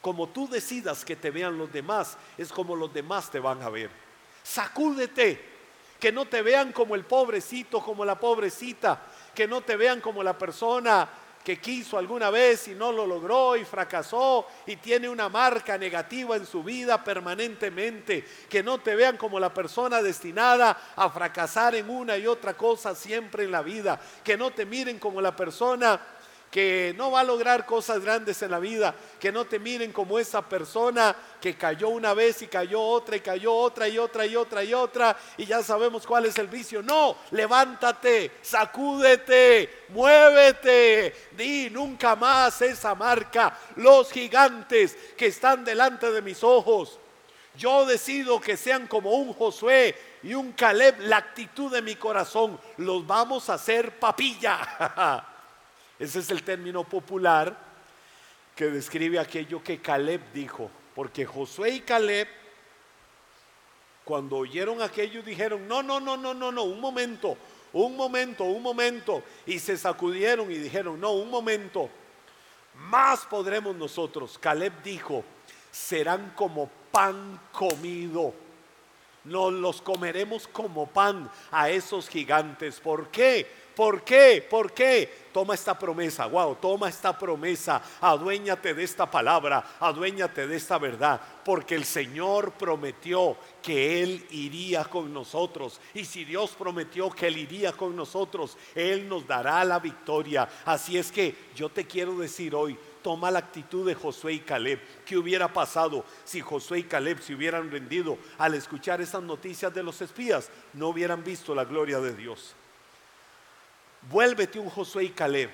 Como 0.01 0.28
tú 0.28 0.49
decidas 0.49 1.05
que 1.05 1.16
te 1.16 1.30
vean 1.30 1.59
los 1.59 1.70
demás, 1.70 2.16
es 2.38 2.51
como 2.51 2.74
los 2.74 2.93
demás 2.93 3.30
te 3.30 3.41
van 3.41 3.62
a 3.62 3.68
ver. 3.68 3.91
Sacúdete, 4.43 5.51
que 6.01 6.11
no 6.11 6.24
te 6.24 6.41
vean 6.41 6.72
como 6.72 6.95
el 6.95 7.05
pobrecito, 7.05 7.80
como 7.80 8.05
la 8.07 8.18
pobrecita, 8.18 9.03
que 9.34 9.47
no 9.47 9.61
te 9.61 9.76
vean 9.76 10.01
como 10.01 10.22
la 10.22 10.36
persona 10.36 11.09
que 11.45 11.59
quiso 11.59 11.97
alguna 11.97 12.30
vez 12.30 12.68
y 12.68 12.74
no 12.74 12.93
lo 12.93 13.07
logró 13.07 13.57
y 13.57 13.64
fracasó 13.64 14.47
y 14.66 14.76
tiene 14.76 15.09
una 15.09 15.28
marca 15.28 15.78
negativa 15.78 16.36
en 16.36 16.47
su 16.47 16.62
vida 16.62 17.03
permanentemente, 17.03 18.24
que 18.49 18.62
no 18.62 18.78
te 18.80 18.95
vean 18.95 19.16
como 19.16 19.41
la 19.41 19.53
persona 19.53 20.03
destinada 20.03 20.93
a 20.97 21.09
fracasar 21.09 21.74
en 21.74 21.88
una 21.88 22.16
y 22.16 22.26
otra 22.26 22.57
cosa 22.57 22.95
siempre 22.95 23.45
en 23.45 23.53
la 23.53 23.62
vida, 23.62 24.01
que 24.22 24.36
no 24.36 24.51
te 24.51 24.66
miren 24.66 24.99
como 24.99 25.20
la 25.20 25.34
persona 25.34 26.01
que 26.51 26.92
no 26.96 27.12
va 27.12 27.20
a 27.20 27.24
lograr 27.24 27.64
cosas 27.64 28.01
grandes 28.01 28.42
en 28.42 28.51
la 28.51 28.59
vida, 28.59 28.94
que 29.20 29.30
no 29.30 29.44
te 29.44 29.61
miren 29.61 29.92
como 29.92 30.18
esa 30.18 30.42
persona 30.42 31.14
que 31.40 31.57
cayó 31.57 31.90
una 31.90 32.12
vez 32.12 32.42
y 32.42 32.48
cayó 32.48 32.82
otra 32.82 33.16
y 33.16 33.20
cayó 33.20 33.55
otra 33.55 33.88
y 33.88 33.98
otra 33.98 34.26
y 34.26 34.34
otra 34.34 34.64
y 34.64 34.74
otra 34.74 35.16
y 35.36 35.46
ya 35.46 35.62
sabemos 35.62 36.07
cuál 36.07 36.26
es 36.26 36.36
el 36.38 36.48
vicio. 36.48 36.82
No, 36.82 37.16
levántate, 37.30 38.32
sacúdete, 38.42 39.84
muévete, 39.90 41.14
di 41.36 41.70
nunca 41.70 42.16
más 42.16 42.61
esa 42.62 42.96
marca, 42.96 43.57
los 43.76 44.11
gigantes 44.11 44.96
que 45.16 45.26
están 45.26 45.64
delante 45.64 46.11
de 46.11 46.20
mis 46.20 46.42
ojos. 46.42 46.98
Yo 47.57 47.84
decido 47.84 48.40
que 48.40 48.57
sean 48.57 48.86
como 48.86 49.11
un 49.12 49.34
Josué 49.34 49.94
y 50.22 50.34
un 50.34 50.53
Caleb, 50.53 51.01
la 51.01 51.18
actitud 51.18 51.70
de 51.70 51.82
mi 51.82 51.94
corazón, 51.94 52.59
los 52.78 53.07
vamos 53.07 53.51
a 53.51 53.55
hacer 53.55 53.98
papilla. 54.01 55.26
Ese 56.01 56.20
es 56.20 56.30
el 56.30 56.42
término 56.42 56.82
popular 56.82 57.55
que 58.57 58.70
describe 58.70 59.18
aquello 59.18 59.62
que 59.62 59.82
Caleb 59.82 60.32
dijo. 60.32 60.70
Porque 60.94 61.26
Josué 61.26 61.70
y 61.72 61.80
Caleb, 61.80 62.26
cuando 64.03 64.38
oyeron 64.38 64.80
aquello, 64.80 65.22
dijeron, 65.22 65.68
no, 65.68 65.82
no, 65.82 66.01
no, 66.01 66.16
no, 66.16 66.32
no, 66.32 66.51
no, 66.51 66.62
un 66.62 66.80
momento, 66.80 67.36
un 67.74 67.96
momento, 67.96 68.44
un 68.44 68.62
momento. 68.62 69.22
Y 69.44 69.59
se 69.59 69.76
sacudieron 69.76 70.51
y 70.51 70.55
dijeron, 70.55 70.98
no, 70.98 71.12
un 71.12 71.28
momento, 71.28 71.90
más 72.76 73.26
podremos 73.26 73.76
nosotros. 73.76 74.38
Caleb 74.38 74.82
dijo, 74.82 75.22
serán 75.70 76.32
como 76.34 76.70
pan 76.90 77.38
comido. 77.53 78.32
Nos 79.24 79.53
los 79.53 79.82
comeremos 79.82 80.48
como 80.48 80.86
pan 80.86 81.30
a 81.51 81.68
esos 81.68 82.09
gigantes. 82.09 82.80
¿Por 82.80 83.09
qué? 83.09 83.46
¿Por 83.81 84.05
qué? 84.05 84.47
¿Por 84.47 84.72
qué? 84.72 85.11
Toma 85.33 85.55
esta 85.55 85.78
promesa, 85.78 86.26
wow, 86.26 86.55
toma 86.57 86.91
esta 86.91 87.18
promesa, 87.18 87.81
aduéñate 88.03 88.74
de 88.74 88.85
esta 88.85 89.11
palabra, 89.11 89.76
aduéñate 89.81 90.47
de 90.47 90.55
esta 90.55 90.76
verdad, 90.76 91.18
porque 91.43 91.76
el 91.76 91.87
Señor 91.87 92.53
prometió 92.53 93.39
que 93.62 94.03
Él 94.03 94.26
iría 94.33 94.85
con 94.85 95.14
nosotros. 95.14 95.81
Y 95.95 96.05
si 96.05 96.26
Dios 96.26 96.51
prometió 96.51 97.09
que 97.09 97.28
Él 97.28 97.39
iría 97.39 97.72
con 97.72 97.97
nosotros, 97.97 98.59
Él 98.74 99.09
nos 99.09 99.26
dará 99.26 99.64
la 99.64 99.78
victoria. 99.78 100.47
Así 100.66 100.99
es 100.99 101.11
que 101.11 101.35
yo 101.57 101.70
te 101.70 101.87
quiero 101.87 102.18
decir 102.18 102.55
hoy, 102.55 102.78
toma 103.03 103.31
la 103.31 103.39
actitud 103.39 103.87
de 103.87 103.95
Josué 103.95 104.35
y 104.35 104.41
Caleb. 104.41 104.78
¿Qué 105.07 105.16
hubiera 105.16 105.51
pasado 105.51 106.05
si 106.24 106.43
Josué 106.43 106.81
y 106.81 106.83
Caleb 106.83 107.22
se 107.22 107.35
hubieran 107.35 107.70
rendido 107.70 108.18
al 108.37 108.53
escuchar 108.53 109.01
esas 109.01 109.22
noticias 109.22 109.72
de 109.72 109.83
los 109.83 110.03
espías? 110.03 110.51
No 110.74 110.89
hubieran 110.89 111.24
visto 111.24 111.55
la 111.55 111.64
gloria 111.64 111.99
de 111.99 112.12
Dios. 112.12 112.57
Vuélvete 114.09 114.59
un 114.59 114.70
Josué 114.70 115.05
y 115.05 115.11
Caleb. 115.11 115.51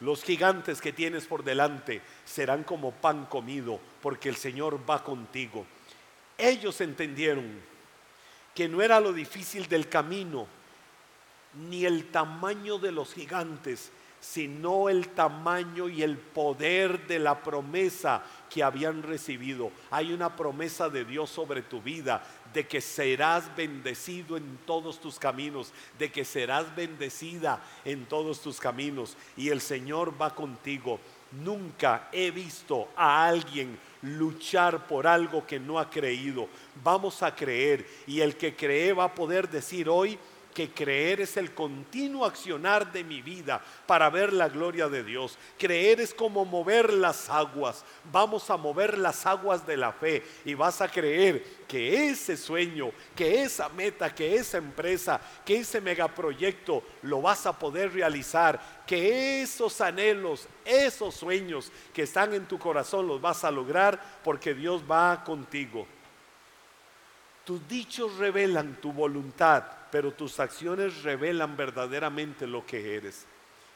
Los 0.00 0.22
gigantes 0.22 0.80
que 0.80 0.92
tienes 0.92 1.26
por 1.26 1.42
delante 1.44 2.02
serán 2.24 2.64
como 2.64 2.92
pan 2.92 3.26
comido, 3.26 3.80
porque 4.02 4.28
el 4.28 4.36
Señor 4.36 4.78
va 4.88 5.02
contigo. 5.02 5.64
Ellos 6.36 6.80
entendieron 6.80 7.60
que 8.54 8.68
no 8.68 8.82
era 8.82 9.00
lo 9.00 9.12
difícil 9.12 9.68
del 9.68 9.88
camino, 9.88 10.46
ni 11.54 11.86
el 11.86 12.10
tamaño 12.10 12.78
de 12.78 12.92
los 12.92 13.14
gigantes, 13.14 13.90
sino 14.20 14.88
el 14.88 15.08
tamaño 15.08 15.88
y 15.88 16.02
el 16.02 16.16
poder 16.16 17.06
de 17.06 17.18
la 17.18 17.42
promesa 17.42 18.22
que 18.50 18.62
habían 18.62 19.02
recibido. 19.02 19.70
Hay 19.90 20.12
una 20.12 20.34
promesa 20.34 20.88
de 20.88 21.04
Dios 21.04 21.30
sobre 21.30 21.62
tu 21.62 21.80
vida, 21.80 22.22
de 22.56 22.66
que 22.66 22.80
serás 22.80 23.54
bendecido 23.54 24.38
en 24.38 24.58
todos 24.64 24.98
tus 24.98 25.18
caminos, 25.18 25.74
de 25.98 26.10
que 26.10 26.24
serás 26.24 26.74
bendecida 26.74 27.62
en 27.84 28.06
todos 28.06 28.40
tus 28.40 28.58
caminos 28.58 29.14
y 29.36 29.50
el 29.50 29.60
Señor 29.60 30.14
va 30.18 30.34
contigo. 30.34 30.98
Nunca 31.32 32.08
he 32.12 32.30
visto 32.30 32.88
a 32.96 33.26
alguien 33.26 33.78
luchar 34.00 34.86
por 34.86 35.06
algo 35.06 35.46
que 35.46 35.60
no 35.60 35.78
ha 35.78 35.90
creído. 35.90 36.48
Vamos 36.82 37.22
a 37.22 37.34
creer 37.34 37.86
y 38.06 38.22
el 38.22 38.38
que 38.38 38.56
cree 38.56 38.94
va 38.94 39.04
a 39.04 39.14
poder 39.14 39.50
decir 39.50 39.90
hoy, 39.90 40.18
que 40.56 40.70
creer 40.70 41.20
es 41.20 41.36
el 41.36 41.52
continuo 41.52 42.24
accionar 42.24 42.90
de 42.90 43.04
mi 43.04 43.20
vida 43.20 43.62
para 43.86 44.08
ver 44.08 44.32
la 44.32 44.48
gloria 44.48 44.88
de 44.88 45.04
Dios. 45.04 45.36
Creer 45.58 46.00
es 46.00 46.14
como 46.14 46.46
mover 46.46 46.94
las 46.94 47.28
aguas. 47.28 47.84
Vamos 48.10 48.48
a 48.48 48.56
mover 48.56 48.96
las 48.96 49.26
aguas 49.26 49.66
de 49.66 49.76
la 49.76 49.92
fe 49.92 50.24
y 50.46 50.54
vas 50.54 50.80
a 50.80 50.88
creer 50.88 51.44
que 51.68 52.08
ese 52.08 52.38
sueño, 52.38 52.90
que 53.14 53.42
esa 53.42 53.68
meta, 53.68 54.14
que 54.14 54.34
esa 54.34 54.56
empresa, 54.56 55.20
que 55.44 55.58
ese 55.58 55.78
megaproyecto 55.78 56.82
lo 57.02 57.20
vas 57.20 57.44
a 57.44 57.58
poder 57.58 57.92
realizar, 57.92 58.58
que 58.86 59.42
esos 59.42 59.78
anhelos, 59.82 60.48
esos 60.64 61.16
sueños 61.16 61.70
que 61.92 62.04
están 62.04 62.32
en 62.32 62.46
tu 62.46 62.58
corazón 62.58 63.06
los 63.06 63.20
vas 63.20 63.44
a 63.44 63.50
lograr 63.50 64.00
porque 64.24 64.54
Dios 64.54 64.82
va 64.90 65.22
contigo. 65.22 65.86
Tus 67.44 67.68
dichos 67.68 68.16
revelan 68.16 68.80
tu 68.80 68.92
voluntad, 68.92 69.62
pero 69.96 70.12
tus 70.12 70.38
acciones 70.40 71.04
revelan 71.04 71.56
verdaderamente 71.56 72.46
lo 72.46 72.66
que 72.66 72.96
eres. 72.96 73.24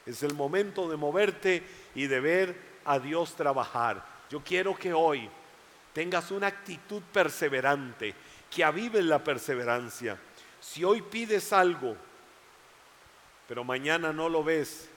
Es 0.05 0.21
el 0.21 0.35
momento 0.35 0.87
de 0.87 0.95
moverte 0.95 1.63
y 1.95 2.05
de 2.05 2.19
ver 2.19 2.55
a 2.85 2.99
Dios 2.99 3.35
trabajar. 3.35 4.05
Yo 4.29 4.39
quiero 4.43 4.75
que 4.75 4.93
hoy 4.93 5.27
tengas 5.93 6.29
una 6.29 6.45
actitud 6.45 7.01
perseverante, 7.11 8.13
que 8.51 8.63
avives 8.63 9.03
la 9.03 9.23
perseverancia. 9.23 10.15
Si 10.59 10.83
hoy 10.83 11.01
pides 11.01 11.51
algo, 11.53 11.95
pero 13.47 13.63
mañana 13.63 14.13
no 14.13 14.29
lo 14.29 14.43
ves 14.43 14.91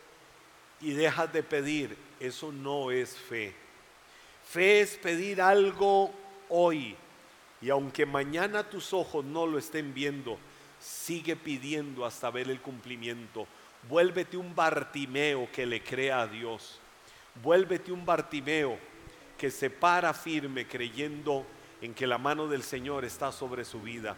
y 0.82 0.92
dejas 0.92 1.32
de 1.32 1.42
pedir, 1.42 1.96
eso 2.20 2.52
no 2.52 2.90
es 2.90 3.16
fe. 3.16 3.54
Fe 4.46 4.82
es 4.82 4.98
pedir 4.98 5.40
algo 5.40 6.12
hoy 6.50 6.94
y 7.62 7.70
aunque 7.70 8.04
mañana 8.04 8.68
tus 8.68 8.92
ojos 8.92 9.24
no 9.24 9.46
lo 9.46 9.56
estén 9.56 9.94
viendo, 9.94 10.38
sigue 10.84 11.34
pidiendo 11.34 12.04
hasta 12.04 12.30
ver 12.30 12.50
el 12.50 12.60
cumplimiento. 12.60 13.46
Vuélvete 13.88 14.36
un 14.36 14.54
Bartimeo 14.54 15.48
que 15.50 15.64
le 15.64 15.82
crea 15.82 16.20
a 16.20 16.26
Dios. 16.26 16.78
Vuélvete 17.42 17.90
un 17.90 18.04
Bartimeo 18.04 18.78
que 19.38 19.50
se 19.50 19.70
para 19.70 20.12
firme 20.12 20.66
creyendo 20.66 21.46
en 21.80 21.94
que 21.94 22.06
la 22.06 22.18
mano 22.18 22.48
del 22.48 22.62
Señor 22.62 23.04
está 23.04 23.32
sobre 23.32 23.64
su 23.64 23.80
vida. 23.80 24.14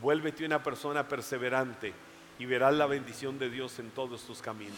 Vuélvete 0.00 0.46
una 0.46 0.62
persona 0.62 1.06
perseverante 1.06 1.92
y 2.38 2.46
verás 2.46 2.74
la 2.74 2.86
bendición 2.86 3.38
de 3.38 3.50
Dios 3.50 3.78
en 3.78 3.90
todos 3.90 4.22
tus 4.22 4.40
caminos. 4.40 4.76